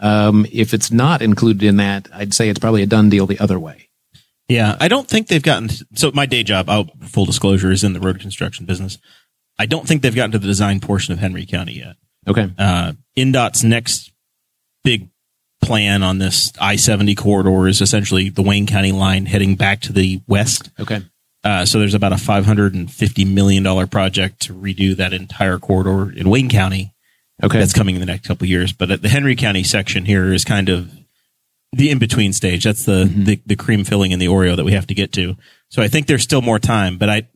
[0.00, 3.38] Um, if it's not included in that, I'd say it's probably a done deal the
[3.40, 3.88] other way.
[4.48, 5.68] yeah, I don't think they've gotten.
[5.94, 8.98] So my day job, I'll, full disclosure, is in the road construction business.
[9.58, 11.96] I don't think they've gotten to the design portion of Henry County yet.
[12.28, 12.48] Okay.
[12.58, 14.12] uh, INDOT's next
[14.84, 15.08] big
[15.60, 19.92] plan on this I 70 corridor is essentially the Wayne County line heading back to
[19.92, 20.70] the west.
[20.78, 21.02] Okay.
[21.44, 26.48] Uh, so there's about a $550 million project to redo that entire corridor in Wayne
[26.48, 26.92] County.
[27.42, 27.58] Okay.
[27.58, 28.72] That's coming in the next couple of years.
[28.72, 30.90] But at the Henry County section here is kind of
[31.72, 32.64] the in between stage.
[32.64, 33.24] That's the, Mm-hmm.
[33.24, 35.36] the, the cream filling in the Oreo that we have to get to.
[35.68, 37.28] So I think there's still more time, but I,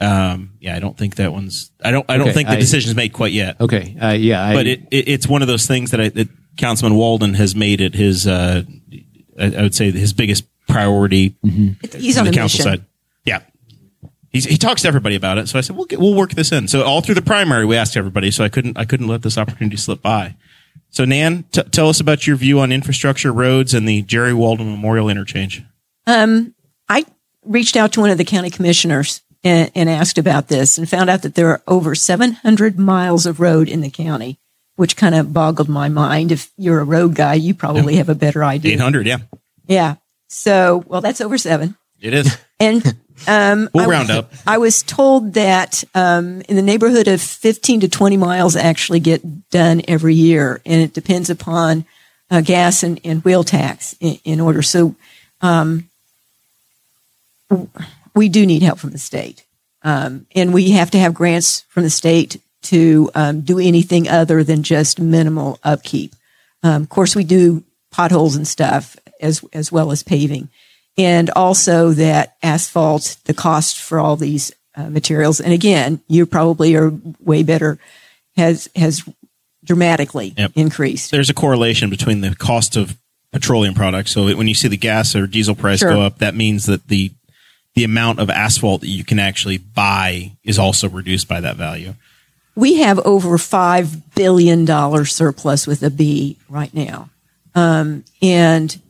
[0.00, 2.60] um, yeah, I don't think that one's, I don't, I don't Okay, think the I-
[2.60, 3.96] decision's made quite yet okay.
[4.00, 4.44] Uh, yeah.
[4.44, 7.54] I, but it, it it's one of those things that I, that Councilman Walden has
[7.56, 8.64] made it his uh,
[9.38, 12.62] I, I would say his biggest priority He's from on the a council mission.
[12.80, 12.84] side.
[13.24, 13.40] Yeah,
[14.34, 15.48] He's, he talks to everybody about it.
[15.48, 16.66] So I said we'll get, we'll work this in.
[16.66, 18.32] So all through the primary, we asked everybody.
[18.32, 20.34] So I couldn't I couldn't let this opportunity slip by.
[20.90, 24.68] So Nan, t- tell us about your view on infrastructure, roads, and the Jerry Walden
[24.68, 25.62] Memorial Interchange.
[26.08, 26.52] Um,
[26.88, 27.06] I
[27.44, 31.10] reached out to one of the county commissioners and, and asked about this and found
[31.10, 34.40] out that there are over 700 miles of road in the county,
[34.74, 36.32] which kind of boggled my mind.
[36.32, 38.72] If you're a road guy, you probably have a better idea.
[38.72, 39.18] Eight hundred, yeah,
[39.68, 39.96] Yeah.
[40.26, 41.76] So, well, that's over seven.
[42.00, 42.36] it is.
[42.58, 42.96] And
[43.26, 44.32] um, We'll I- round up.
[44.46, 49.50] I was told that um, in the neighborhood of 15 to 20 miles actually get
[49.50, 51.84] done every year, and it depends upon
[52.30, 54.62] uh, gas and, and wheel tax in, in order.
[54.62, 54.94] So
[55.40, 55.88] um,
[58.14, 59.44] we do need help from the state,
[59.82, 64.42] um, and we have to have grants from the state to um, do anything other
[64.42, 66.14] than just minimal upkeep.
[66.62, 70.48] Um, of course, we do potholes and stuff as as well as paving,
[70.96, 75.40] and also that asphalt, the cost for all these uh, materials.
[75.40, 77.78] And again, you probably are way better
[78.36, 79.02] has has
[79.64, 80.52] dramatically Yep.
[80.56, 81.10] increased.
[81.10, 82.96] There's a correlation between the cost of
[83.32, 84.10] petroleum products.
[84.12, 85.90] So when you see the gas or diesel price Sure.
[85.90, 87.12] go up, that means that the
[87.74, 91.94] the amount of asphalt that you can actually buy is also reduced by that value.
[92.56, 97.08] we have over five billion dollar surplus with a B right now,
[97.56, 98.80] um, and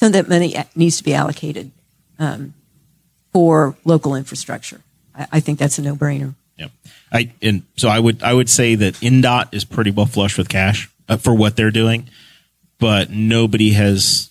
[0.00, 1.70] some of that money needs to be allocated
[2.18, 2.54] um,
[3.34, 4.80] for local infrastructure.
[5.14, 6.34] I, I think that's a no brainer.
[6.56, 6.68] Yeah.
[7.12, 10.48] I and so I would I would say that INDOT is pretty well flush with
[10.48, 12.08] cash uh, for what they're doing,
[12.78, 14.30] but nobody has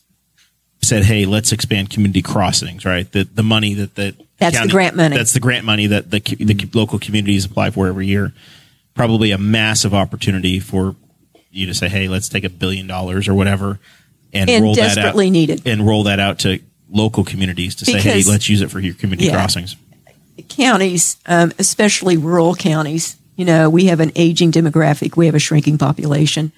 [0.82, 3.10] said, "Hey, let's expand community crossings." Right?
[3.12, 5.16] The the money that that That's the grant money.
[5.16, 8.34] That's the grant money that the the co- local communities apply for every year.
[8.96, 10.96] Probably a massive opportunity for
[11.52, 13.80] you to say, "Hey, let's take a billion dollars or whatever."
[14.34, 15.62] And, And roll that out, desperately needed.
[15.66, 16.60] and roll that out to
[16.92, 19.34] local communities to say, "Hey, let's use it for your community Yeah.
[19.36, 19.76] crossings."
[20.48, 25.40] counties, um, especially rural counties, you know, we have an aging demographic, we have a
[25.40, 26.52] shrinking population.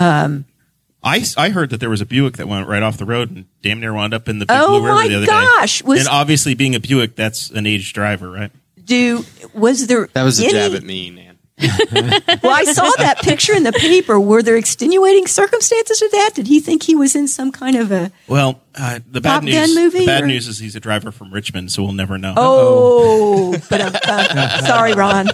[0.00, 3.44] I, I heard that there was a Buick that went right off the road and
[3.62, 5.86] damn near wound up in the Big Oh Blue River my the other gosh, day.
[5.86, 8.50] was- and obviously, being a Buick, that's an aged driver, right?
[8.84, 9.24] Do
[9.54, 11.27] was there That was a any, jab at me, man.
[12.42, 14.18] Well, I saw that picture in the paper.
[14.20, 16.30] Were there extenuating circumstances to that?
[16.34, 19.42] Did he think he was in some kind of a Well, uh, the bad Top
[19.44, 19.54] news.
[19.54, 22.16] Gun movie, the bad or- news is he's a driver from Richmond, so we'll never
[22.18, 22.34] know.
[22.36, 23.56] oh?
[23.70, 25.26] But um, uh, sorry, Ron.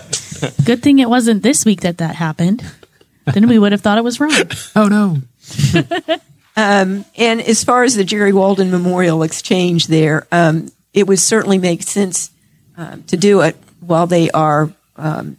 [0.64, 2.64] Good thing it wasn't this week that that happened.
[3.26, 4.32] then we would have thought it was wrong.
[4.76, 5.18] oh no.
[6.56, 11.82] And as far as the Jerry Walden Memorial Exchange, there, um, it would certainly make
[11.82, 12.30] sense
[12.76, 15.36] um, to do it while they are um,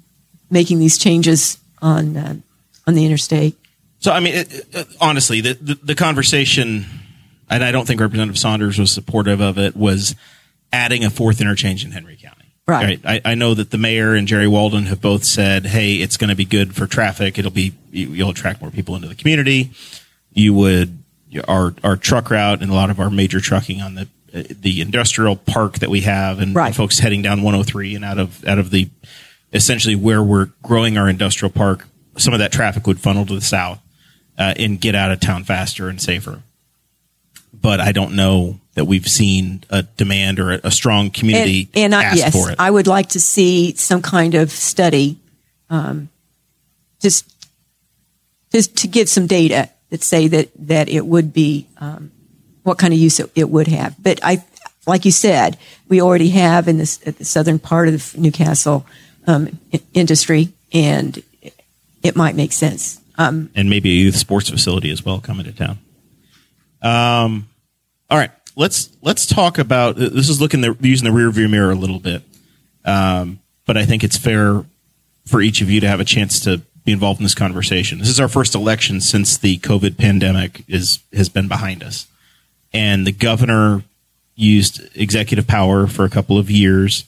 [0.49, 2.35] making these changes on uh,
[2.87, 3.57] on the interstate.
[3.99, 6.85] So, I mean, it, it, honestly, the, the the conversation
[7.49, 10.15] and I don't think Representative Saunders was supportive of it, was
[10.73, 12.41] adding a fourth interchange in Henry County.
[12.67, 12.99] Right.
[13.05, 16.31] I, I know that the mayor and Jerry Walden have both said, "Hey, it's going
[16.31, 17.37] to be good for traffic.
[17.37, 19.71] It'll be you- you'll attract more people into the community.
[20.33, 20.97] You would
[21.47, 25.35] our our truck route and a lot of our major trucking on the the industrial
[25.35, 26.73] park that we have, and Right.
[26.75, 28.89] folks heading down 103 and out of out of the
[29.55, 31.87] essentially where we're growing our industrial park.
[32.17, 33.79] Some of that traffic would funnel to the south
[34.37, 36.41] uh, and get out of town faster and safer.
[37.53, 41.93] But I don't know that we've seen a demand or a, a strong community and,
[41.93, 42.57] and I, ask yes, for it.
[42.59, 45.17] I would like to see some kind of study,
[45.69, 46.09] um,
[47.01, 47.31] just
[48.51, 52.11] just to give some data that say that that it would be um,
[52.63, 53.95] what kind of use it, it would have.
[54.01, 54.43] But I,
[54.85, 58.85] like you said, we already have in this at the southern part of Newcastle
[59.27, 59.59] um,
[59.93, 61.21] industry, and
[62.03, 63.01] it, might make sense.
[63.17, 65.79] Um, and maybe a youth sports facility as well coming to town.
[66.81, 67.47] Um,
[68.09, 70.29] all right, let's let's talk about this.
[70.29, 72.21] Is looking the using the rear view mirror a little bit,
[72.83, 74.63] um, but I think it's fair
[75.25, 77.97] for each of you to have a chance to be involved in this conversation.
[77.97, 82.07] This is our first election since the COVID pandemic is has been behind us,
[82.73, 83.83] and the governor
[84.35, 87.05] used executive power for a couple of years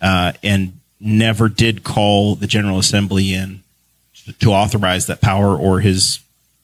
[0.00, 3.62] uh, and never did call the General Assembly in
[4.40, 6.20] to authorize that power or his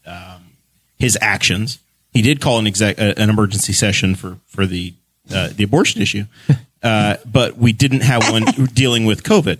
[0.06, 0.56] um,
[0.98, 1.78] his actions.
[2.12, 4.94] He did call an exec, uh, an emergency session for for the
[5.32, 6.24] uh, the abortion issue,
[6.82, 9.58] uh, but we didn't have one dealing with COVID.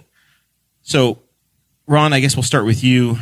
[0.83, 1.19] So,
[1.87, 3.19] Ron, I guess we'll start with you.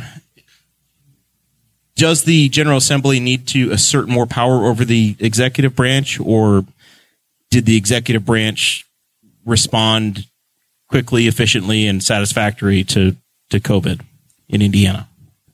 [1.95, 6.65] Does the General Assembly need to assert more power over the executive branch, or
[7.51, 8.87] did the executive branch
[9.45, 10.25] respond
[10.91, 13.15] quickly, efficiently, and satisfactory to
[13.49, 14.01] to COVID
[14.47, 15.07] in Indiana?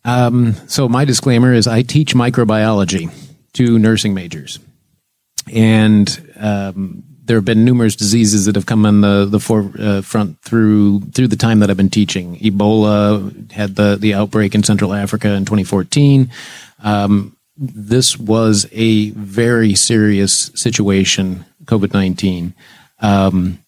[0.04, 3.14] Um, so my disclaimer is I teach microbiology
[3.54, 4.60] to nursing majors,
[5.54, 11.02] and um, there have been numerous diseases that have come on the the forefront through
[11.12, 12.38] through the time that I've been teaching.
[12.40, 16.32] Ebola had the the outbreak in Central Africa in 2014.
[16.84, 22.54] Um, this was a very serious situation, COVID 19.
[23.00, 23.60] Um,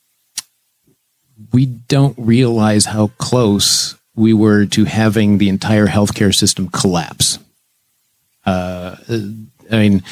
[1.51, 7.39] we don't realize how close we were to having the entire healthcare system collapse.
[8.45, 8.95] Uh,
[9.71, 10.03] I mean,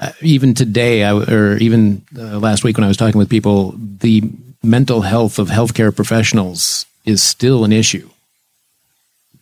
[0.00, 3.74] uh, even today, I, or even uh, last week when I was talking with people,
[3.76, 4.22] the
[4.62, 8.10] mental health of healthcare professionals is still an issue.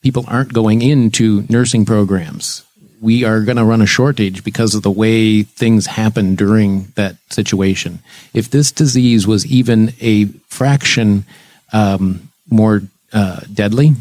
[0.00, 2.62] People aren't going into nursing programs.
[3.04, 7.16] We are going to run a shortage because of the way things happen during that
[7.28, 7.98] situation.
[8.32, 11.26] If this disease was even a fraction
[11.70, 12.80] um, more
[13.12, 13.92] uh, deadly,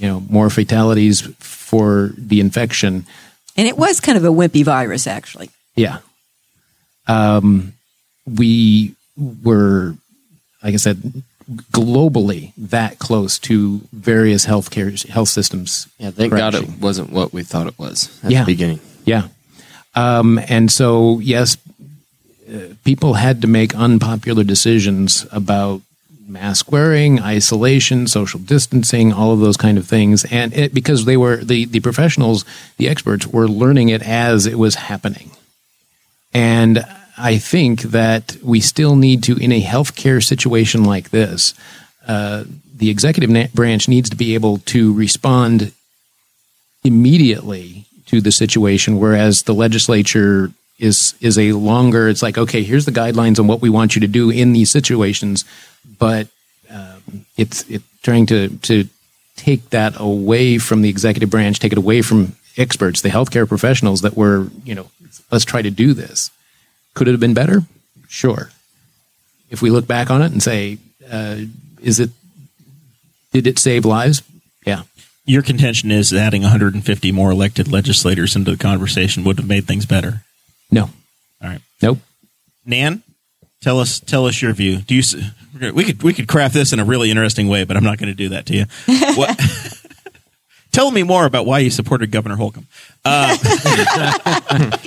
[0.00, 3.04] you know, more fatalities for the infection,
[3.54, 5.50] and it was kind of a wimpy virus, actually.
[5.76, 5.98] yeah.
[7.06, 7.74] Um,
[8.24, 8.94] we
[9.44, 9.94] were,
[10.62, 11.22] like I said,
[11.72, 15.88] globally that close to various healthcare health systems.
[15.98, 18.40] Yeah, thank God it wasn't what we thought it was at Yeah.
[18.44, 18.80] the beginning.
[19.04, 19.28] Yeah.
[19.94, 21.56] Um, and so, yes,
[22.52, 25.80] uh, people had to make unpopular decisions about
[26.26, 30.24] mask wearing, isolation, social distancing, all of those kind of things.
[30.26, 32.44] And it, because they were, the, the professionals,
[32.76, 35.30] the experts were learning it as it was happening.
[36.34, 36.84] And
[37.18, 41.54] I think that we still need to, in a healthcare situation like this,
[42.06, 42.44] uh,
[42.74, 45.72] the executive branch needs to be able to respond
[46.84, 52.08] immediately to the situation, whereas the legislature is is a longer.
[52.08, 54.70] It's like, okay, here's the guidelines on what we want you to do in these
[54.70, 55.44] situations,
[55.98, 56.28] but
[56.70, 58.88] um, it's it's trying to to
[59.36, 64.00] take that away from the executive branch, take it away from experts, the healthcare professionals
[64.02, 64.90] that were, you know,
[65.30, 66.30] let's try to do this.
[66.98, 67.62] Could it have been better?
[68.08, 68.50] Sure.
[69.50, 70.78] If we look back on it and say,
[71.08, 71.36] uh,
[71.80, 72.10] is it
[73.32, 74.22] did it save lives?
[74.66, 74.82] Yeah.
[75.24, 79.64] Your contention is that adding 150 more elected legislators into the conversation would have made
[79.64, 80.22] things better.
[80.72, 80.90] No.
[81.40, 81.98] All right, Nope.
[82.66, 83.04] Nan,
[83.62, 84.78] tell us tell us your view.
[84.78, 85.02] Do you?
[85.72, 88.08] We could we could craft this in a really interesting way, but I'm not going
[88.10, 88.64] to do that to you.
[89.16, 89.38] What?
[90.72, 92.66] Tell me more about why you supported Governor Holcomb.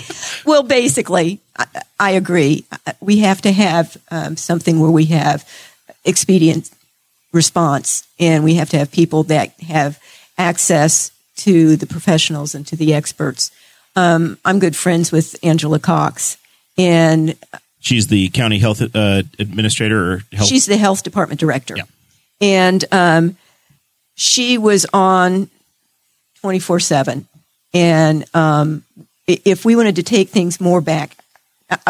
[0.45, 1.65] Well, basically, I,
[1.99, 2.65] I agree.
[2.99, 5.47] We have to have um, something where we have
[6.03, 6.71] expedient
[7.31, 9.99] response, and we have to have people that have
[10.37, 13.51] access to the professionals and to the experts.
[13.95, 16.37] Um, I'm good friends with Angela Cox,
[16.77, 17.35] and
[17.79, 20.47] She's the county health uh, administrator or health.
[20.47, 21.75] she's the health department director.
[21.77, 21.83] Yeah.
[22.39, 23.37] And um,
[24.15, 25.49] she was on
[26.41, 27.27] 24 7.
[27.73, 28.83] And um,
[29.27, 31.15] if we wanted to take things more back,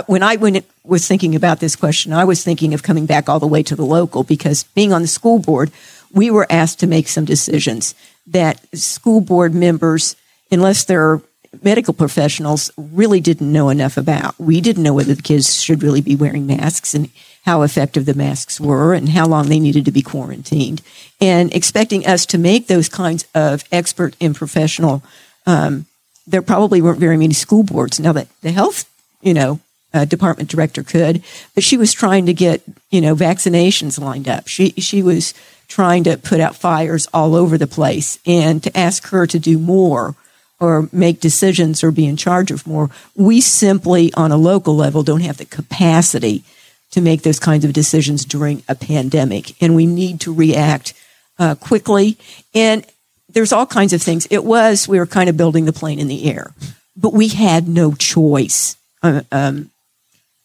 [0.05, 3.39] when I when was thinking about this question, I was thinking of coming back all
[3.39, 5.71] the way to the local because being on the school board,
[6.13, 7.95] we were asked to make some decisions
[8.27, 10.15] that school board members,
[10.51, 11.21] unless they're
[11.63, 14.39] medical professionals, really didn't know enough about.
[14.39, 17.09] We didn't know whether the kids should really be wearing masks and
[17.43, 20.81] how effective the masks were and how long they needed to be quarantined.
[21.19, 25.03] And expecting us to make those kinds of expert and professional,
[25.45, 25.87] um,
[26.27, 27.99] there probably weren't very many school boards.
[27.99, 28.89] Now that the health,
[29.21, 29.59] you know,
[29.93, 31.23] uh, department director could,
[31.53, 32.61] but she was trying to get,
[32.91, 34.47] you know, vaccinations lined up.
[34.47, 35.33] She, she was
[35.67, 39.57] trying to put out fires all over the place and to ask her to do
[39.57, 40.15] more
[40.59, 42.89] or make decisions or be in charge of more.
[43.15, 46.43] We simply, on a local level, don't have the capacity
[46.91, 49.61] to make those kinds of decisions during a pandemic.
[49.61, 50.93] And we need to react
[51.39, 52.17] uh, quickly.
[52.53, 52.85] And
[53.29, 54.27] there's all kinds of things.
[54.29, 56.53] It was, we were kind of building the plane in the air,
[56.95, 58.75] but we had no choice.
[59.01, 59.71] Uh, um,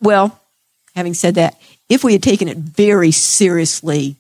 [0.01, 0.41] well,
[0.95, 4.17] having said that, if we had taken it very seriously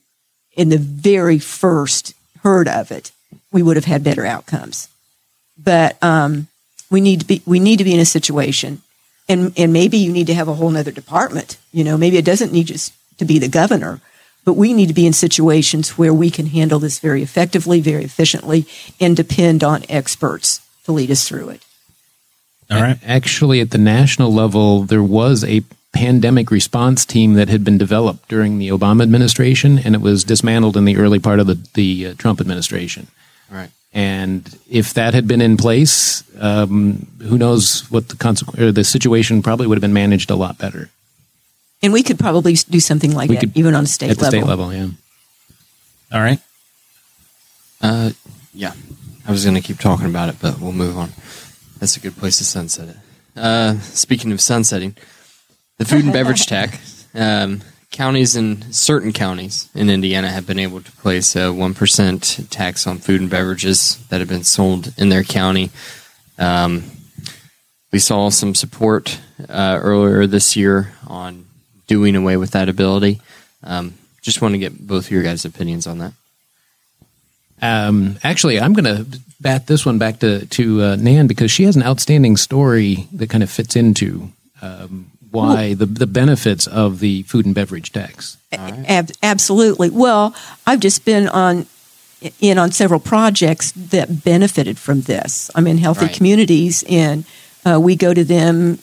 [0.55, 3.13] in the very first heard of it,
[3.53, 4.89] we would have had better outcomes.
[5.57, 6.49] But um,
[6.91, 8.83] we need to be we need to be in a situation,
[9.29, 11.59] and and maybe you need to have a whole other department.
[11.73, 14.01] You know, maybe it doesn't need just to be the governor,
[14.45, 18.05] but we need to be in situations where we can handle this very effectively, very
[18.05, 18.67] efficiently,
[19.01, 21.63] and depend on experts to lead us through it.
[22.71, 22.99] All right.
[23.05, 25.63] Actually, at the national level, there was a
[25.93, 30.77] pandemic response team that had been developed during the Obama administration, and it was dismantled
[30.77, 33.07] in the early part of the, the uh, Trump administration.
[33.51, 33.71] Right.
[33.97, 38.85] And if that had been in place, um, who knows what the consequence or the
[38.85, 40.91] situation probably would have been managed a lot better
[41.83, 44.19] And we could probably do something like We that, could- even on a state at
[44.19, 44.41] the level.
[44.41, 44.75] state level.
[44.75, 44.89] Yeah.
[46.13, 46.41] All right.
[47.81, 48.11] Uh,
[48.53, 48.73] yeah.
[49.27, 51.13] I was going to keep talking about it, but we'll move on.
[51.81, 52.97] That's a good place to sunset it.
[53.35, 54.95] Uh, speaking of sunsetting,
[55.79, 57.07] the food and beverage tax.
[57.15, 62.51] Um, counties in certain counties in Indiana have been able to place a one percent
[62.51, 65.71] tax on food and beverages that have been sold in their county.
[66.39, 66.85] Um,
[67.93, 71.47] we saw some support uh, earlier this year on
[71.87, 73.21] doing away with that ability.
[73.63, 76.13] Um, just want to get both of your guys' opinions on that.
[77.63, 81.65] Um, actually, I'm going to bat this one back to to uh, Nan because she
[81.65, 84.31] has an outstanding story that kind of fits into
[84.61, 88.37] um, why the the benefits of the food and beverage tax.
[88.53, 89.91] Ab- absolutely.
[89.91, 90.35] Well,
[90.67, 91.67] I've just been on
[92.41, 95.51] in on several projects that benefited from this.
[95.55, 96.17] I'm in healthy Right.
[96.17, 97.25] communities, and
[97.65, 98.79] uh, we go to them.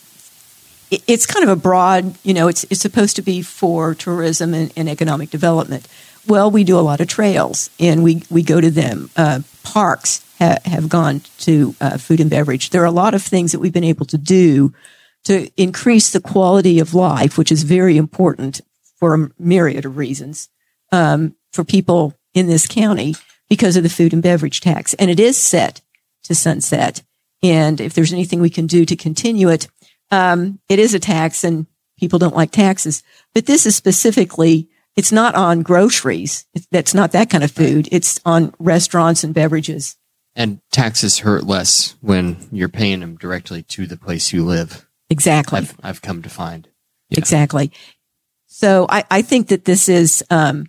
[1.07, 2.47] It's kind of a broad, you know.
[2.47, 5.87] It's it's supposed to be for tourism and, and economic development.
[6.27, 9.09] Well, we do a lot of trails, and we we go to them.
[9.17, 12.69] Uh, parks ha- have gone to uh, food and beverage.
[12.69, 14.71] There are a lot of things that we've been able to do
[15.25, 18.61] to increase the quality of life, which is very important
[18.97, 20.49] for a myriad of reasons
[20.91, 23.15] um, for people in this county
[23.49, 24.93] because of the food and beverage tax.
[24.95, 25.81] And it is set
[26.23, 27.03] to sunset.
[27.41, 29.67] And if there's anything we can do to continue it,
[30.11, 31.67] um, it is a tax and
[31.99, 33.03] people don't like taxes.
[33.33, 36.45] But this is specifically, it's not on groceries.
[36.53, 37.89] It's, that's not that kind of food.
[37.91, 39.97] It's on restaurants and beverages.
[40.35, 44.87] And taxes hurt less when you're paying them directly to the place you live.
[45.13, 45.59] Exactly.
[45.59, 46.67] I've, I've come to find.
[47.11, 47.71] Exactly.
[48.47, 50.65] So I, I think that this is, um,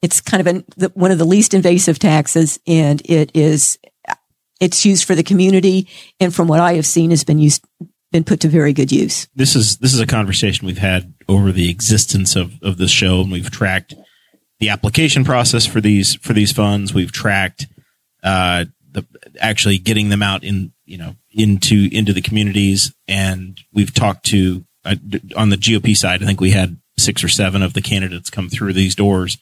[0.00, 3.78] it's kind of an, the, one of the least invasive taxes and it is,
[4.60, 5.88] it's used for the community.
[6.20, 7.64] And from what I have seen has been used,
[8.14, 9.26] been put to very good use.
[9.34, 13.20] This is this is a conversation we've had over the existence of of this show,
[13.20, 13.94] and we've tracked
[14.60, 16.94] the application process for these for these funds.
[16.94, 17.66] We've tracked
[18.22, 19.04] uh, the
[19.40, 24.64] actually getting them out in you know into into the communities, and we've talked to
[24.84, 24.96] uh,
[25.36, 26.22] on the GOP side.
[26.22, 29.38] I think we had six or seven of the candidates come through these doors.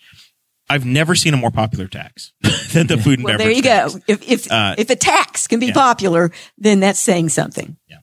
[0.70, 2.32] I've never seen a more popular tax
[2.72, 3.38] than the food and Well, beverage.
[3.38, 3.95] there you tax.
[3.95, 4.01] go.
[4.07, 5.74] If, if, Uh, if a tax can be yeah.
[5.74, 7.76] popular, then that's saying something.
[7.90, 7.99] Yeah.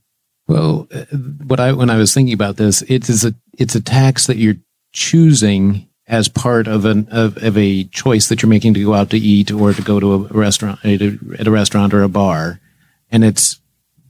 [0.48, 1.06] Well, uh,
[1.48, 4.38] what I when I was thinking about this, it is a it's a tax that
[4.38, 4.58] you're
[4.94, 9.10] choosing as part of an of, of a choice that you're making to go out
[9.12, 12.10] to eat or to go to a restaurant at a, at a restaurant or a
[12.10, 12.60] bar,
[13.12, 13.60] and it's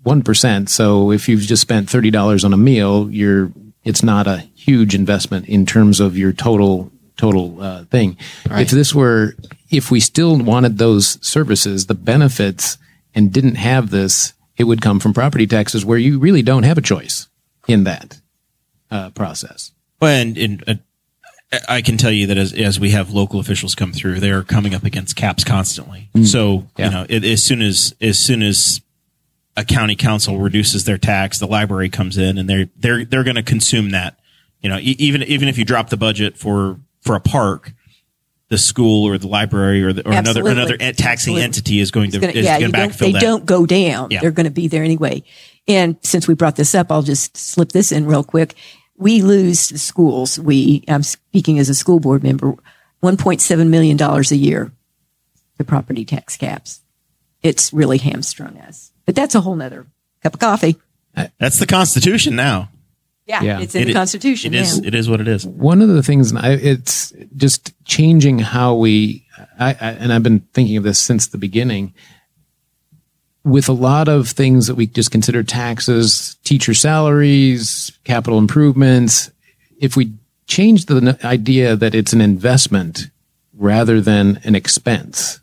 [0.03, 0.69] one percent.
[0.69, 3.51] So if you've just spent thirty dollars on a meal, you're
[3.83, 8.17] it's not a huge investment in terms of your total total uh, thing.
[8.49, 9.35] If this were
[9.69, 12.77] if we still wanted those services, the benefits,
[13.13, 16.77] and didn't have this, it would come from property taxes, where you really don't have
[16.77, 17.27] a choice
[17.67, 18.19] in that
[18.89, 19.71] uh, process.
[20.01, 23.75] Well, and, and uh, I can tell you that as as we have local officials
[23.75, 26.09] come through, they're coming up against caps constantly.
[26.23, 26.85] So Yeah.
[26.85, 28.81] you know, it, as soon as as soon as
[29.59, 33.35] a county council reduces their tax, the library comes in and they're they're they're going
[33.35, 34.17] to consume that.
[34.61, 37.73] You know, e- even even if you drop the budget for for a park,
[38.49, 41.05] the school or the library or, the, or another another taxing
[41.35, 41.43] Absolutely.
[41.43, 43.21] entity is going to gonna- is yeah, going to backfill they that.
[43.21, 44.09] don't go down.
[44.11, 44.21] Yeah.
[44.21, 45.23] They're going to be there anyway.
[45.67, 48.55] And since we brought this up, I'll just slip this in real quick.
[48.97, 50.39] We lose the schools.
[50.39, 52.53] We, I'm speaking as a school board member,
[53.03, 54.71] $1.7 million a year
[55.57, 56.81] to property tax caps.
[57.43, 59.87] It's really hamstrung us, but that's a whole nother
[60.21, 60.75] cup of coffee.
[61.17, 62.69] Uh, that's the Constitution now.
[63.25, 63.41] Yeah.
[63.41, 63.59] Yeah.
[63.59, 64.53] It's in It the i- Constitution.
[64.53, 64.77] It is.
[64.79, 64.87] yeah.
[64.87, 65.47] It is what it is.
[65.47, 69.25] One of the things, and I, it's just changing how we,
[69.59, 71.91] I, I, and I've been thinking of this since the beginning.
[73.43, 79.31] With a lot of things that we just consider taxes, teacher salaries, capital improvements,
[79.79, 80.11] if we
[80.45, 83.09] change the idea that it's an investment
[83.57, 85.39] rather than an expense,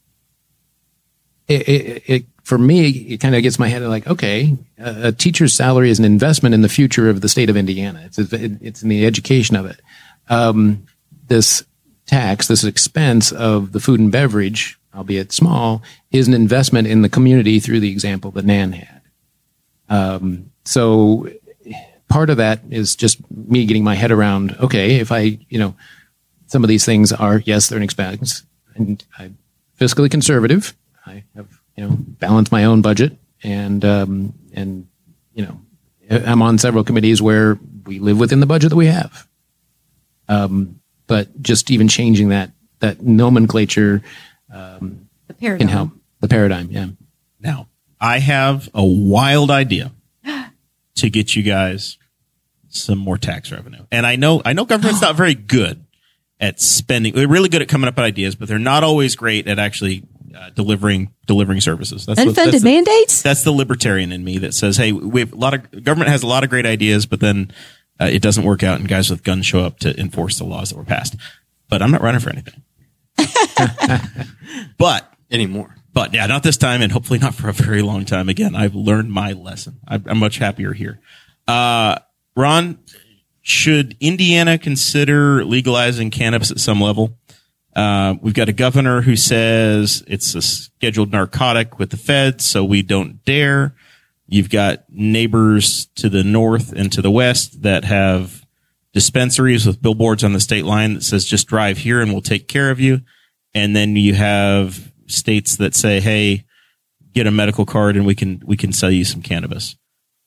[1.48, 5.53] it, it, it for me, it kind of gets my head like, okay, a, teacher's
[5.53, 8.03] salary is an investment in the future of the state of Indiana.
[8.05, 9.80] It's it's in the education of it.
[10.28, 10.86] Um,
[11.26, 11.64] this
[12.07, 15.82] tax, this expense of the food and beverage, albeit small,
[16.12, 19.01] is an investment in the community through the example that Nan had.
[19.88, 21.28] Um, so
[22.09, 25.74] part of that is just me getting my head around, okay, if I, you know,
[26.47, 28.44] some of these things are, yes, they're an expense
[28.76, 29.36] and I'm
[29.80, 30.76] fiscally conservative.
[31.05, 34.87] I have, you know, balance my own budget and, um, and,
[35.35, 35.61] you know,
[36.11, 39.27] I'm on several committees where we live within the budget that we have.
[40.29, 42.51] Um, but just even changing that,
[42.81, 44.03] that nomenclature
[44.53, 45.59] um, the paradigm.
[45.59, 46.70] can help the paradigm.
[46.70, 46.87] Yeah.
[47.41, 47.68] Now,
[48.01, 49.93] I have a wild idea
[50.97, 51.99] to get you guys
[52.68, 53.85] some more tax revenue.
[53.91, 55.85] And I know I know government's not very good
[56.39, 57.14] at spending.
[57.14, 60.05] They're really good at coming up with ideas, but they're not always great at actually
[60.37, 62.05] uh, delivering delivering services.
[62.07, 63.22] That's what- Unfunded that's the- mandates?
[63.22, 66.22] That's the libertarian in me that says, "Hey, we have a lot of government has
[66.22, 67.51] a lot of great ideas, but then
[68.01, 70.68] uh, it doesn't work out, and guys with guns show up to enforce the laws
[70.70, 71.16] that were passed."
[71.68, 72.62] But I'm not running for anything.
[74.78, 75.74] but anymore.
[75.93, 78.28] but yeah, not this time, and hopefully not for a very long time.
[78.28, 79.80] Again, I've learned my lesson.
[79.89, 81.01] I'm, I'm much happier here.
[81.49, 81.99] Uh,
[82.37, 82.78] Ron,
[83.41, 87.16] should Indiana consider legalizing cannabis at some level?
[87.77, 92.64] Uh, we've got a governor who says it's a scheduled narcotic with the feds, so
[92.64, 93.74] we don't dare.
[94.27, 98.47] You've got neighbors to the north and to the west that have
[98.95, 102.49] dispensaries with billboards on the state line that says just drive here and we'll take
[102.49, 103.03] care of you.
[103.53, 106.47] And then you have states that say, "Hey,
[107.12, 109.77] get a medical card and we can we can sell you some cannabis."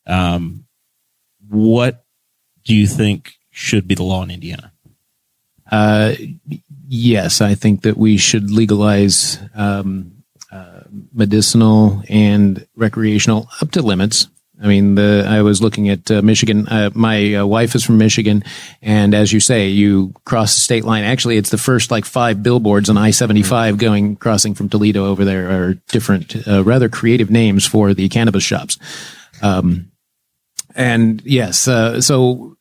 [0.05, 0.65] Um,
[1.49, 2.05] what
[2.63, 4.71] do you think should be the law in Indiana?
[5.71, 6.13] Uh,
[6.87, 10.81] yes, I think that we should legalize um, uh,
[11.13, 14.27] medicinal and recreational up to limits.
[14.61, 16.67] I mean, the I was looking at uh, Michigan.
[16.67, 18.43] Uh, my uh, wife is from Michigan,
[18.81, 21.05] and as you say, you cross the state line.
[21.05, 25.05] Actually, it's the first like five billboards on I seventy five going crossing from Toledo
[25.05, 28.77] over there are different, uh, rather creative names for the cannabis shops.
[29.41, 29.91] Um,
[30.75, 32.57] and yes, uh, so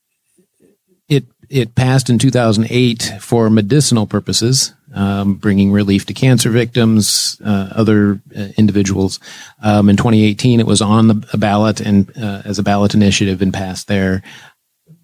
[1.51, 8.21] it passed in 2008 for medicinal purposes, um, bringing relief to cancer victims, uh, other
[8.37, 9.19] uh, individuals.
[9.63, 13.53] Um, in 2018, it was on the ballot and uh, as a ballot initiative and
[13.53, 14.23] passed there.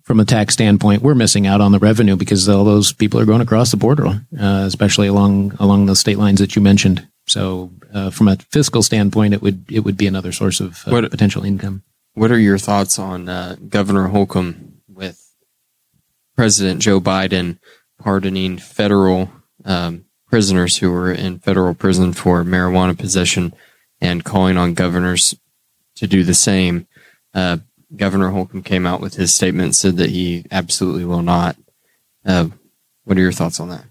[0.05, 3.25] From a tax standpoint, we're missing out on the revenue because all those people are
[3.25, 4.07] going across the border,
[4.39, 7.07] uh, especially along along the state lines that you mentioned.
[7.27, 10.91] So, uh, from a fiscal standpoint, it would it would be another source of uh,
[10.91, 11.85] What- potential income.
[12.13, 14.64] What are your thoughts on uh, Governor Holcomb
[16.37, 17.59] President Joe Biden
[17.99, 19.31] pardoning federal
[19.65, 23.55] um, prisoners who were in federal prison for marijuana possession
[24.01, 25.35] and calling on governors
[25.97, 26.87] to do the same?
[27.33, 27.59] Uh,
[27.97, 31.57] Governor Holcomb came out with his statement said that he absolutely will not.
[32.27, 32.49] Uh,
[33.05, 33.85] what are your thoughts on that?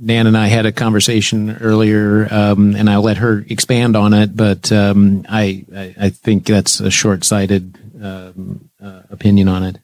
[0.00, 4.36] Nan and I had a conversation earlier, um, and I'll let her expand on it.
[4.36, 9.78] But um, I, I, I think that's a short-sighted um, uh, opinion on it.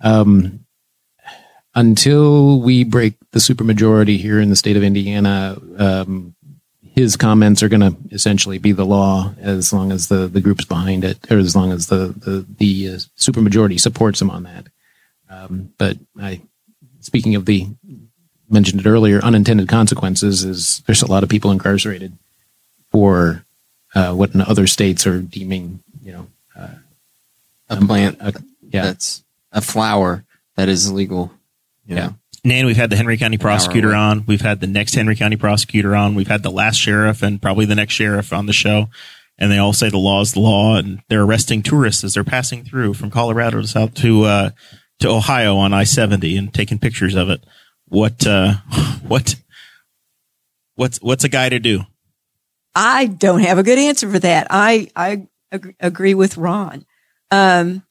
[0.00, 0.64] Um,
[1.74, 6.34] until we break the supermajority here in the state of Indiana, um,
[6.82, 10.64] his comments are going to essentially be the law as long as the, the group's
[10.64, 14.66] behind it, or as long as the the, the uh, supermajority supports him on that.
[15.28, 16.40] Um, but I,
[17.00, 17.66] speaking of the
[18.48, 22.16] mentioned it earlier, unintended consequences is there's a lot of people incarcerated
[22.90, 23.44] for
[23.96, 26.26] uh, what in other states are deeming, you know,
[27.68, 28.32] A plant a,
[28.70, 29.23] yeah, that's
[29.54, 30.26] a flower
[30.56, 31.32] that is illegal.
[31.86, 32.10] You Yeah.
[32.44, 34.24] Nan, we've had the Henry County prosecutor on.
[34.26, 36.14] We've had the next Henry County prosecutor on.
[36.14, 38.88] We've had the last sheriff and probably the next sheriff on the show.
[39.38, 42.22] and they all say the law is the law, and they're arresting tourists as they're
[42.22, 44.50] passing through from Colorado to South to uh,
[45.00, 47.42] to Ohio on I seventy and taking pictures of it.
[47.86, 48.54] What uh,
[49.06, 49.36] what
[50.76, 51.82] what's what's a guy to do?
[52.74, 54.48] I don't have a good answer for that.
[54.50, 55.26] I I
[55.80, 56.84] agree with Ron.
[57.30, 57.82] Um,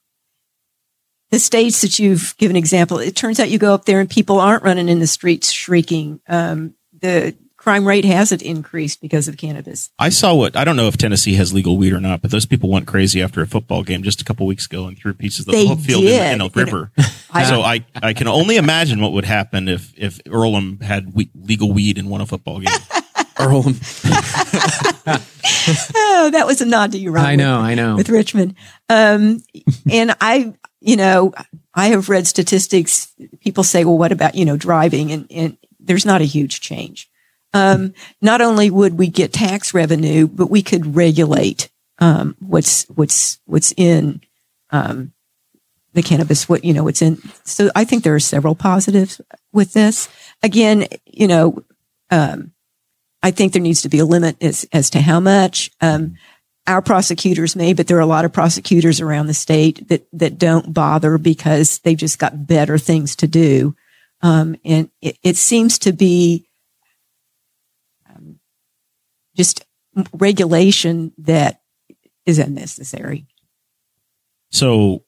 [1.33, 4.39] the states that you've given example, it turns out you go up there and people
[4.39, 6.21] aren't running in the streets shrieking.
[6.27, 9.89] Um, the crime rate hasn't increased because of cannabis.
[9.97, 12.45] I saw what I don't know if Tennessee has legal weed or not, but those
[12.45, 15.41] people went crazy after a football game just a couple weeks ago and threw pieces
[15.41, 16.91] of the They whole field in, the- in a river.
[17.31, 21.31] I- so I, I can only imagine what would happen if if Earlham had we,
[21.33, 22.73] legal weed and won a football game.
[23.39, 23.75] Earlham.
[25.95, 27.25] Oh, that was a nod to you, Ron.
[27.25, 27.95] I know, I know.
[27.95, 28.55] with Richmond.
[28.89, 29.43] Um,
[29.89, 30.53] and I,
[30.83, 31.33] you know,
[31.73, 33.13] I have read statistics.
[33.39, 35.11] People say, well, what about, you know, driving?
[35.13, 37.09] And, and there's not a huge change.
[37.53, 41.69] Um, not only would we get tax revenue, but we could regulate,
[41.99, 44.21] um, what's, what's, what's in,
[44.71, 45.13] um,
[45.93, 47.21] the cannabis, what, you know, what's in.
[47.45, 49.21] So I think there are several positives
[49.53, 50.09] with this.
[50.41, 51.63] Again, you know,
[52.09, 52.51] um,
[53.21, 55.71] I think there needs to be a limit as, as to how much.
[56.65, 60.37] Our prosecutors may, but there are a lot of prosecutors around the state that, that
[60.37, 63.75] don't bother because they've just got better things to do.
[64.21, 66.47] Um, and it, it seems to be
[68.09, 68.39] um,
[69.35, 69.65] just
[70.13, 71.59] regulation that
[72.25, 73.27] is unnecessary.
[74.51, 75.03] So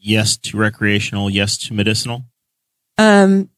[0.00, 2.24] yes to recreational, yes to medicinal.
[2.96, 3.50] Um,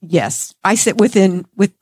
[0.00, 1.72] yes, I sit within with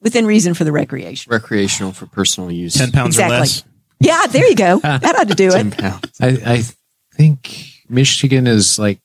[0.00, 1.30] within reason for the recreation.
[1.30, 2.74] recreational for personal use.
[2.74, 3.36] Ten pounds Exactly.
[3.36, 3.64] or less.
[4.00, 4.78] Yeah, there you go.
[4.80, 5.74] That ought to do it.
[6.20, 6.62] I, I
[7.14, 8.98] think Michigan is like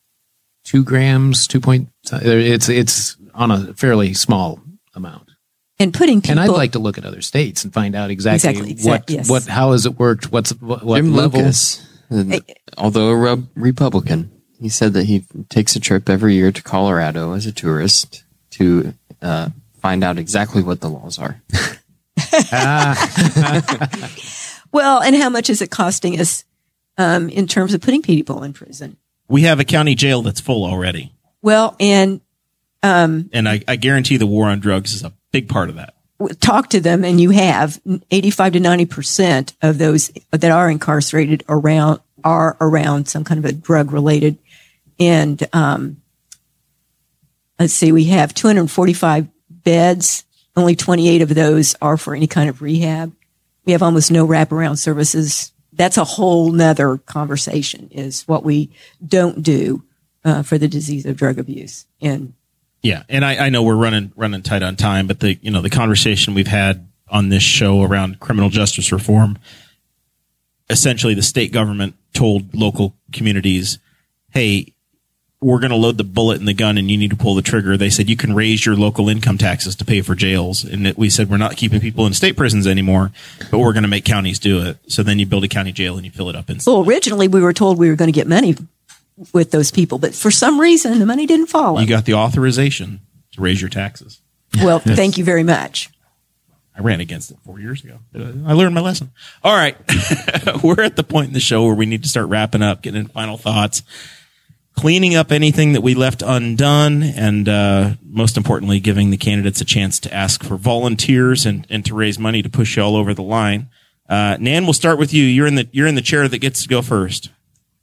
[0.64, 1.90] two grams, two point.
[2.12, 4.60] It's it's on a fairly small
[4.96, 5.30] amount.
[5.78, 6.32] And putting people.
[6.32, 9.12] And I'd like to look at other states and find out exactly, Exactly, exact- what
[9.12, 9.30] yes.
[9.30, 10.32] what how has it worked.
[10.32, 11.42] What's what, what Jim level?
[11.42, 12.40] Lucas, uh,
[12.78, 14.32] although a Rub- Republican,
[14.62, 18.94] he said that he takes a trip every year to Colorado as a tourist to
[19.22, 19.50] uh,
[19.82, 21.42] find out exactly what the laws are.
[24.76, 26.44] well, and how much is it costing us
[26.98, 28.98] um, in terms of putting people in prison?
[29.28, 32.22] We have a county jail that's full already, Well, and
[32.84, 35.96] and I, I guarantee the war on drugs is a big part of that.
[36.40, 37.82] talk to them, and you have
[38.12, 43.46] 85 to 90 percent of those that are incarcerated around are around some kind of
[43.46, 44.38] a drug related.
[45.00, 46.02] And um,
[47.60, 50.26] let's see, we have 245 beds.
[50.56, 53.14] Only 28 of those are for any kind of rehab.
[53.66, 55.52] We have almost no wraparound services.
[55.74, 57.90] That's a whole nother conversation.
[57.92, 58.72] Is what we
[59.06, 59.84] don't do
[60.24, 61.86] uh, for the disease of drug abuse.
[62.02, 62.34] And
[62.82, 65.62] Yeah, and I, I know we're running running tight on time, but the you know
[65.62, 69.38] the conversation we've had on this show around criminal justice reform,
[70.70, 73.80] essentially the state government told local communities,
[74.32, 74.75] "Hey,
[75.46, 77.42] we're going to load the bullet in the gun, and you need to pull the
[77.42, 80.88] trigger." They said you can raise your local income taxes to pay for jails, and
[80.88, 83.12] it, we said we're not keeping people in state prisons anymore,
[83.52, 84.78] but we're going to make counties do it.
[84.88, 86.82] So then you build a county jail and you fill it up instantly.
[86.82, 88.56] well, originally we were told we were going to get money
[89.34, 91.80] with those people, but for some reason the money didn't follow.
[91.80, 93.02] You got the authorization
[93.34, 94.22] to raise your taxes.
[94.62, 95.90] well, thank you very much.
[96.78, 98.00] I ran against it four years ago.
[98.14, 99.12] Uh, I learned my lesson.
[99.44, 99.78] All right.
[100.64, 103.00] We're at the point in the show where we need to start wrapping up, getting
[103.00, 103.82] in final thoughts,
[104.76, 109.66] cleaning up anything that we left undone, and uh, most importantly, giving the candidates a
[109.66, 113.14] chance to ask for volunteers and, and to raise money to push you all over
[113.14, 113.70] the line.
[114.08, 115.24] Uh, Nan, we'll start with you.
[115.24, 117.30] You're in the you're in the chair that gets to go first.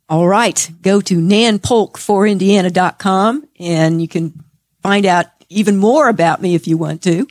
[0.08, 0.70] All right.
[0.82, 4.44] Go to nanpolk4indiana.com and you can
[4.82, 7.26] find out even more about me if you want to.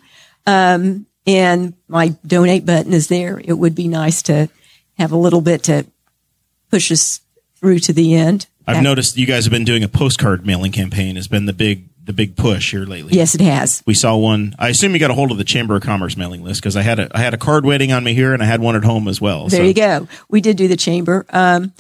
[0.48, 3.40] Um, and my donate button is there.
[3.40, 4.50] It would be nice to
[4.98, 5.86] have a little bit to
[6.72, 7.22] push us
[7.56, 8.48] through to the end.
[8.78, 11.16] I've noticed you guys have been doing a postcard mailing campaign.
[11.16, 13.14] Has been the big the big push here lately.
[13.14, 13.84] Yes, it has.
[13.86, 14.56] we saw one.
[14.58, 16.82] I assume you got a hold of the Chamber of Commerce mailing list because I
[16.82, 18.84] had a I had a card waiting on me here and I had one at
[18.84, 19.48] home as well.
[19.48, 20.08] There So you go.
[20.30, 21.26] We did do the chamber.
[21.30, 21.74] Um,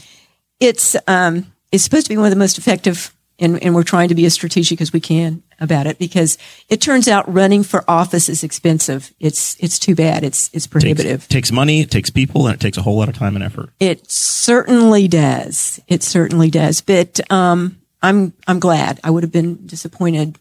[0.59, 4.09] it's um, it's supposed to be one of the most effective, and, and we're trying
[4.09, 7.85] to be as strategic as we can about it because it turns out running for
[7.89, 9.13] office is expensive.
[9.19, 10.23] It's it's too bad.
[10.23, 11.21] It's it's prohibitive.
[11.21, 13.43] Takes, takes money, it takes people, and it takes a whole lot of time and
[13.45, 13.69] effort.
[13.79, 15.79] It certainly does.
[15.87, 16.81] It certainly does.
[16.81, 18.99] But um, I'm I'm glad.
[19.03, 20.37] I would have been disappointed,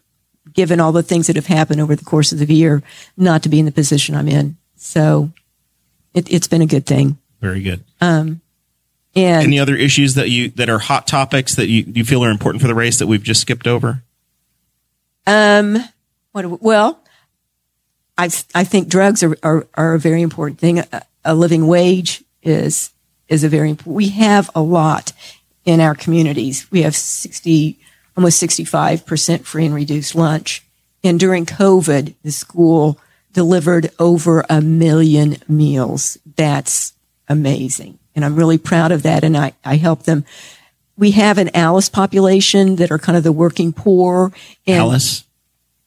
[0.51, 2.81] given all the things that have happened over the course of the year,
[3.15, 4.57] not to be in the position I'm in.
[4.75, 5.31] So
[6.13, 7.17] it, it's been a good thing.
[7.39, 7.83] Very good.
[8.01, 8.41] Um,
[9.15, 12.31] and Any other issues that you that are hot topics that you, you feel are
[12.31, 14.03] important for the race that we've just skipped over?
[15.31, 15.83] Um,
[16.33, 16.45] what?
[16.45, 16.99] we- Well,
[18.17, 20.79] I I think drugs are are, are a very important thing.
[20.79, 22.91] A, a living wage is
[23.27, 23.95] is a very important.
[23.95, 25.13] We have a lot
[25.65, 26.67] in our communities.
[26.71, 27.79] We have sixty,
[28.17, 30.63] almost sixty five percent free and reduced lunch,
[31.03, 32.99] and during COVID, the school
[33.33, 36.17] delivered over a million meals.
[36.35, 36.93] That's
[37.29, 39.23] amazing, and I'm really proud of that.
[39.23, 40.25] And I I help them.
[40.97, 44.31] We have an Alice population that are kind of the working poor.
[44.67, 45.23] And Alice.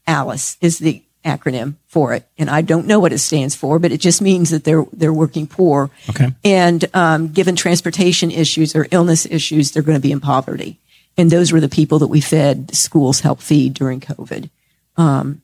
[0.06, 3.92] Alice is the acronym for it, and I don't know what it stands for, but
[3.92, 5.90] it just means that they're they're working poor.
[6.10, 6.32] Okay.
[6.44, 10.78] And um, given transportation issues or illness issues, they're going to be in poverty.
[11.16, 14.50] And those were the people that we fed, the schools helped feed during COVID.
[14.96, 15.42] Um,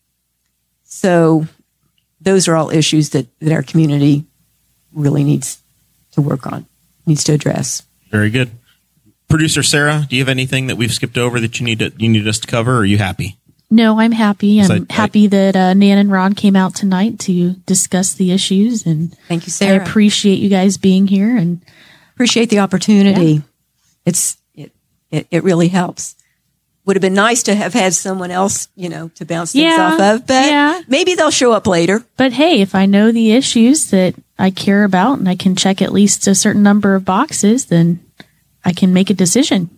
[0.85, 1.47] so
[2.21, 4.25] those are all issues that, that our community
[4.93, 5.61] really needs
[6.13, 6.67] to work on,
[7.07, 7.83] needs to address.
[8.11, 8.51] Very good.
[9.31, 12.09] Producer Sarah, do you have anything that we've skipped over that you need to, you
[12.09, 12.75] need us to cover?
[12.75, 13.39] Or are you happy?
[13.71, 14.61] No, I'm happy.
[14.61, 18.33] I'm I- I- happy that uh, Nan and Ron came out tonight to discuss the
[18.33, 19.79] issues, and Thank you, Sarah.
[19.81, 21.37] I appreciate you guys being here.
[21.37, 21.61] And
[22.15, 23.43] appreciate the opportunity.
[24.05, 24.73] It's it,
[25.11, 26.17] it it really helps.
[26.87, 29.93] Would have been nice to have had someone else, you know, to bounce things Yeah,
[29.93, 30.81] off of, but yeah.
[30.89, 32.03] maybe they'll show up later.
[32.17, 35.81] but hey, if I know the issues that I care about, and I can check
[35.83, 38.01] at least a certain number of boxes, then
[38.65, 39.71] I can make a decision.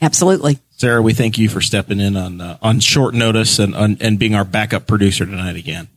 [0.00, 0.58] Absolutely.
[0.70, 4.18] Sarah, we thank you for stepping in on uh, on short notice and on, and
[4.18, 5.88] being our backup producer tonight again.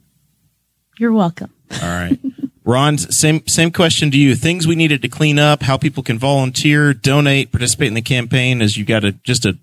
[0.99, 1.52] You're welcome.
[1.82, 2.20] All right.
[2.64, 4.36] Ron, same same question to you.
[4.36, 8.62] Things we needed to clean up, how people can volunteer, donate, participate in the campaign
[8.62, 9.57] as you got a just a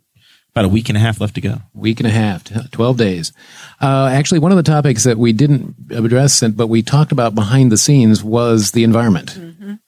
[0.53, 1.57] about a week and a half left to go.
[1.73, 3.33] week and a half, 12 days.
[3.81, 7.73] Uh, actually, one of the topics that we didn't address, but we talked about behind
[7.73, 9.39] the scenes was the environment.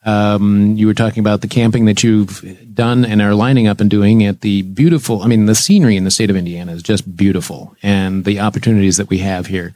[0.03, 3.89] Um, you were talking about the camping that you've done and are lining up and
[3.89, 7.15] doing at the beautiful, I mean, the scenery in the state of Indiana is just
[7.15, 9.75] beautiful and the opportunities that we have here.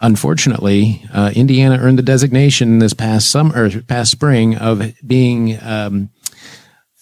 [0.00, 6.08] Unfortunately, uh, Indiana earned the designation this past summer, past spring of being, um,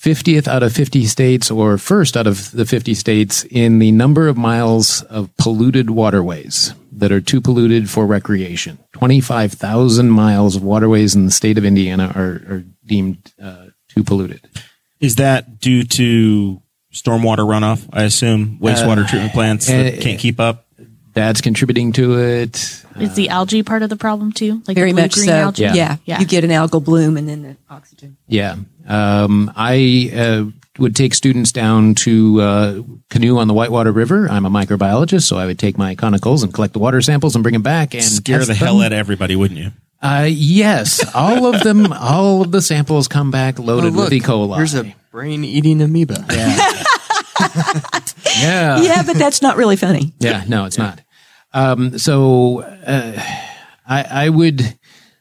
[0.08, 4.26] 50th out of 50 states or first out of the 50 states in the number
[4.26, 8.78] of miles of polluted waterways that are too polluted for recreation.
[8.92, 14.40] 25,000 miles of waterways in the state of Indiana are, are deemed uh, too polluted.
[14.98, 17.86] Is that due to stormwater runoff?
[17.92, 20.67] I assume wastewater treatment plants that uh, can't keep up.
[21.18, 22.54] That's contributing to it.
[23.00, 24.62] Is the algae part of the problem too?
[24.68, 25.32] Like Very much so.
[25.32, 25.62] algae?
[25.62, 25.96] Yeah.
[26.04, 26.20] Yeah.
[26.20, 28.16] You get an algal bloom and then the oxygen.
[28.28, 28.54] Yeah.
[28.86, 30.44] Um, I uh,
[30.78, 34.28] would take students down to uh, canoe on the Whitewater River.
[34.30, 37.42] I'm a microbiologist, so I would take my conicals and collect the water samples and
[37.42, 38.86] bring them back and Scare test the hell them.
[38.86, 39.72] out of everybody, wouldn't you?
[40.00, 44.12] Uh, yes, all of them, all of the samples come back loaded Oh, look, with
[44.12, 44.20] E.
[44.20, 44.56] coli.
[44.56, 46.24] Here's a brain eating amoeba.
[46.30, 46.84] yeah,
[48.80, 50.12] Yeah, but that's not really funny.
[50.20, 50.44] yeah.
[50.48, 51.00] No, it's not.
[51.52, 53.12] Um, so uh,
[53.86, 54.76] I, I would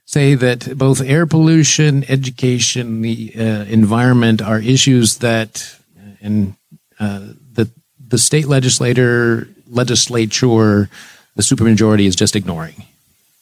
[0.06, 5.78] say that both air pollution, education, the uh, environment are issues that,
[6.22, 6.56] and
[6.99, 7.70] uh, the
[8.08, 10.90] the state legislator legislature,
[11.36, 12.84] the supermajority is just ignoring.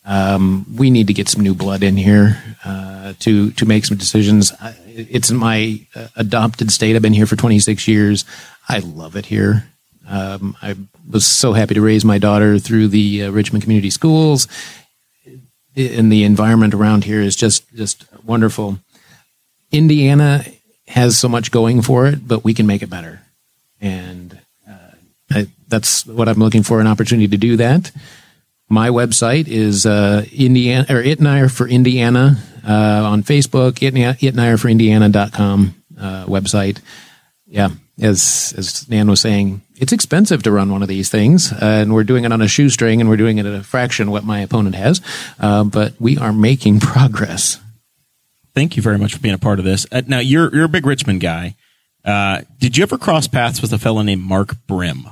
[0.06, 3.98] Um, we need to get some new blood in here uh, to to make some
[3.98, 4.52] decisions.
[4.62, 6.95] I, it's my uh, adopted state.
[6.95, 8.26] I've been here for 26 years.
[8.70, 9.68] I love it here.
[10.07, 10.76] Um, I
[11.10, 14.48] was so happy to raise my daughter through the uh, Richmond Community Schools,
[15.76, 18.80] and the environment around here is just just wonderful.
[19.72, 20.45] Indiana
[20.88, 23.22] has so much going for it, but we can make it better,
[23.82, 24.95] and uh,
[25.32, 27.91] I, that's what I'm looking for—an opportunity to do that.
[28.69, 32.38] My website is uh, Indiana or Itnyre for Indiana
[32.68, 33.94] uh, on Facebook, It
[34.34, 36.80] and I are for Indiana.com uh, website.
[37.48, 37.69] Yeah,
[38.02, 41.93] as as Nan was saying, it's expensive to run one of these things, uh, and
[41.93, 44.23] we're doing it on a shoestring, and we're doing it at a fraction of what
[44.23, 45.02] my opponent has.
[45.39, 47.60] Uh, but we are making progress.
[48.53, 49.85] Thank you very much for being a part of this.
[49.91, 51.56] Uh, now you're you're a big Richmond guy.
[52.06, 55.07] Uh, did you ever cross paths with a fellow named Mark Brim?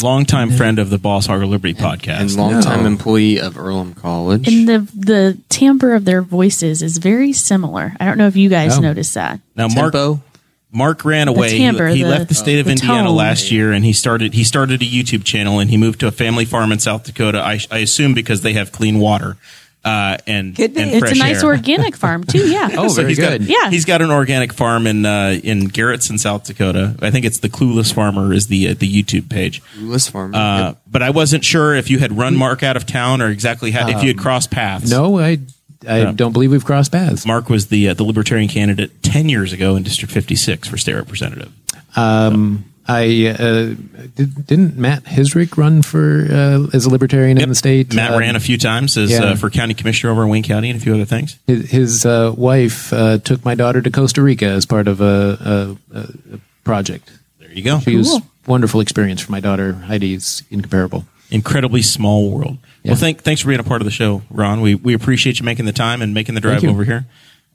[0.00, 2.20] Longtime friend of the Boss Hog Liberty podcast.
[2.20, 2.86] and longtime No.
[2.86, 4.46] employee of Earlham College.
[4.46, 7.94] And the the timbre of their voices is very similar.
[7.98, 8.80] I don't know if you guys Oh.
[8.80, 9.40] noticed that.
[9.56, 10.22] now Mark Tempo.
[10.70, 11.50] Mark ran away.
[11.52, 13.16] He- timbre, he the- left the state of the Indiana tone.
[13.16, 16.10] last year, and he started he started a YouTube channel, and he moved to a
[16.12, 17.40] family farm in South Dakota.
[17.40, 19.36] I, I assume because they have clean water
[19.84, 21.48] uh, and, Could and It's fresh a nice air.
[21.50, 22.46] organic farm too.
[22.50, 22.68] Yeah.
[22.76, 23.42] Oh, So very he's got- good.
[23.48, 23.70] Yeah.
[23.70, 26.94] he's got an organic farm in uh, in Garretson, South Dakota.
[27.00, 29.62] I think it's the Clueless Farmer is the uh, the YouTube page.
[29.78, 30.36] Clueless Farmer.
[30.36, 33.70] Uh, but I wasn't sure if you had run Mark out of town or exactly
[33.70, 34.90] how, if you had crossed paths.
[34.90, 35.38] No, I
[35.86, 37.26] I don't believe we've crossed paths.
[37.26, 40.94] Mark was the uh, the Libertarian candidate ten years ago in District 56 for state
[40.94, 41.52] representative.
[41.96, 43.74] Um, I uh,
[44.16, 47.92] did, didn't Matt Hisrick run for uh, as a libertarian in the state.
[47.94, 49.24] Matt Uh, ran a few times as yeah.
[49.24, 51.38] uh, for county commissioner over in Wayne County and a few other things.
[51.46, 55.76] His, his uh, wife uh, took my daughter to Costa Rica as part of a,
[55.92, 56.00] a, a,
[56.34, 57.10] a project.
[57.40, 57.78] There you go.
[57.80, 59.74] She was a wonderful experience for my daughter.
[59.74, 61.04] Heidi is incomparable.
[61.30, 62.56] Incredibly small world.
[62.88, 62.92] Yeah.
[62.94, 64.62] Well, thank, thanks for being a part of the show, Ron.
[64.62, 67.06] We we appreciate you making the time and making the drive over here.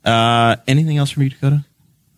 [0.04, 1.64] Uh, anything else from you, Dakota?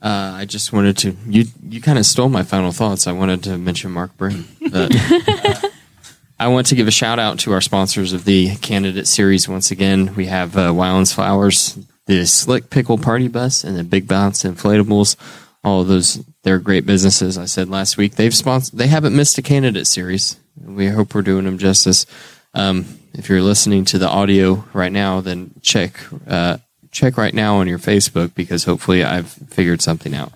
[0.03, 3.07] Uh, I just wanted to you you kind of stole my final thoughts.
[3.07, 4.45] I wanted to mention Mark Byrne.
[4.61, 5.69] But, uh,
[6.39, 9.49] I want to give a shout out to our sponsors of the candidate series.
[9.49, 14.07] Once again, we have uh, Weiland's Flowers, the Slick Pickle Party Bus, and the Big
[14.07, 15.17] Bounce Inflatables.
[15.65, 17.39] All of those, they're great businesses.
[17.39, 18.79] I said last week they've sponsored.
[18.79, 20.39] They haven't missed a candidate series.
[20.63, 22.05] We hope we're doing them justice.
[22.53, 22.87] Um,
[23.17, 25.99] if you're listening to the audio right now, then check
[26.29, 26.59] uh,
[26.91, 30.33] check right now on your Facebook because hopefully I've figured something out.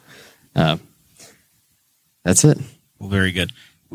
[0.54, 0.76] Uh,
[2.24, 2.58] that's it.
[2.98, 3.52] Well, very good.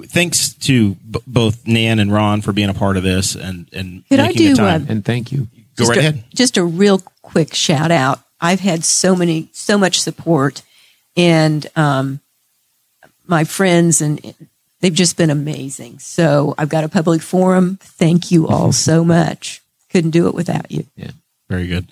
[0.07, 4.03] Thanks to b- both Nan and Ron for being a part of this and and
[4.10, 4.84] Could I making the time.
[4.84, 5.48] uh, And thank you.
[5.78, 6.24] Go just right a, ahead.
[6.34, 8.20] Just a real quick shout out.
[8.41, 10.62] I've had so many, so much support,
[11.16, 12.20] and um,
[13.28, 14.20] my friends, and
[14.86, 15.98] they've just been amazing.
[15.98, 17.80] So I've got a public forum.
[17.82, 19.64] Thank you all so much.
[19.90, 20.86] Couldn't do it without you.
[20.95, 21.10] Yeah,
[21.49, 21.88] very good.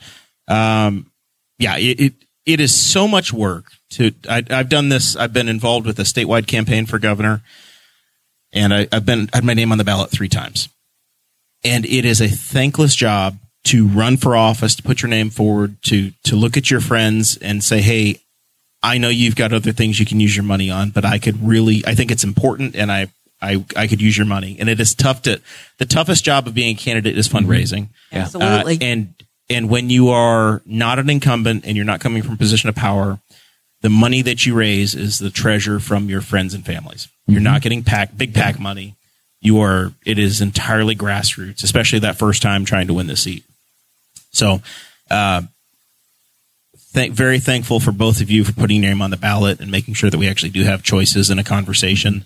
[0.48, 1.10] Um,
[1.58, 2.14] yeah, it, it
[2.46, 4.12] it is so much work to.
[4.30, 5.16] I, I've done this.
[5.16, 7.42] I've been involved with a statewide campaign for governor,
[8.52, 10.70] and I, I've been had my name on the ballot three times,
[11.64, 15.82] and it is a thankless job to run for office, to put your name forward,
[15.86, 18.20] to to look at your friends and say, "Hey,
[18.84, 21.42] I know you've got other things you can use your money on, but I could
[21.42, 23.08] really, I think it's important, and I."
[23.42, 25.42] I, I could use your money, and it is tough to.
[25.78, 27.90] The toughest job of being a candidate is fundraising.
[28.14, 28.76] Absolutely.
[28.76, 29.14] Uh, and
[29.50, 32.76] and when you are not an incumbent and you're not coming from a position of
[32.76, 33.20] power,
[33.82, 37.10] the money that you raise is the treasure from your friends and families.
[37.28, 38.96] You're not getting pack big pack money.
[39.42, 43.44] You are it is entirely grassroots, especially that first time trying to win the seat.
[44.32, 44.62] So,
[45.12, 45.44] uh,
[46.94, 49.70] thank, very thankful for both of you for putting your name on the ballot and
[49.70, 52.26] making sure that we actually do have choices in a conversation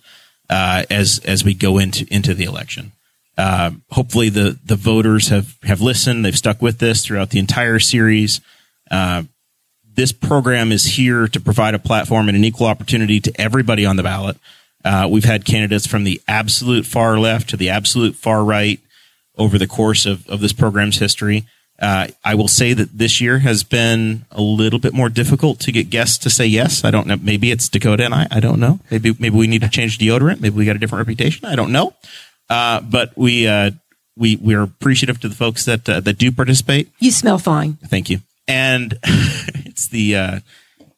[0.50, 2.92] uh, as as we go into into the election.
[3.38, 6.24] Uh, hopefully, the the voters have have listened.
[6.24, 8.42] They've stuck with this throughout the entire series.
[8.92, 9.24] Uh,
[9.96, 13.96] this program is here to provide a platform and an equal opportunity to everybody on
[13.96, 14.38] the ballot.
[14.86, 18.80] Uh, we've had candidates from the absolute far left to the absolute far right
[19.38, 21.46] over the course of, of this program's history.
[21.80, 25.72] Uh, I will say that this year has been a little bit more difficult to
[25.72, 26.84] get guests to say yes.
[26.84, 27.18] I don't know.
[27.22, 28.28] Maybe it's Dakota and I.
[28.32, 28.80] I don't know.
[28.90, 30.40] Maybe maybe we need to change deodorant.
[30.42, 31.46] Maybe we got a different reputation.
[31.46, 31.94] I don't know.
[32.50, 33.72] Uh, but we uh,
[34.16, 36.90] we we are appreciative to the folks that uh, that do participate.
[37.00, 37.74] You smell fine.
[37.86, 38.22] Thank you.
[38.48, 40.40] And it's the uh,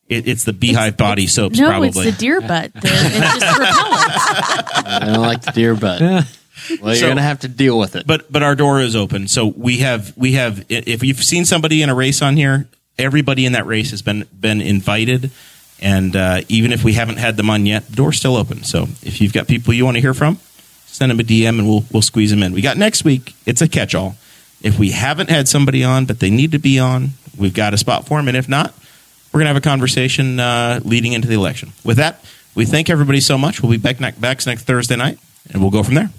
[0.07, 1.59] it, it's the beehive body soaps.
[1.59, 2.71] No, probably it's the deer butt.
[2.73, 4.87] The- It's just repellent.
[4.87, 6.25] I don't like the deer butt.
[6.81, 8.05] Well, you're So- gonna have to deal with it.
[8.07, 9.27] but but our door is open.
[9.27, 12.67] So we have we have if you've seen somebody in a race on here,
[12.97, 15.31] everybody in that race has been been invited,
[15.81, 18.63] and uh, even if we haven't had them on yet, the door's still open.
[18.63, 20.37] So if you've got people you want to hear from,
[20.87, 22.53] send them a DM and we'll we'll squeeze them in.
[22.53, 23.33] We got next week.
[23.45, 24.15] It's a catch all.
[24.61, 27.77] If we haven't had somebody on, but they need to be on, we've got a
[27.77, 28.27] spot for them.
[28.27, 28.73] And if not,
[29.31, 31.71] we're gonna have a conversation uh, leading into the election.
[31.85, 32.23] With that,
[32.55, 33.61] we thank everybody so much.
[33.61, 35.17] We'll be back, back next Thursday night,
[35.51, 36.09] and we'll go from there.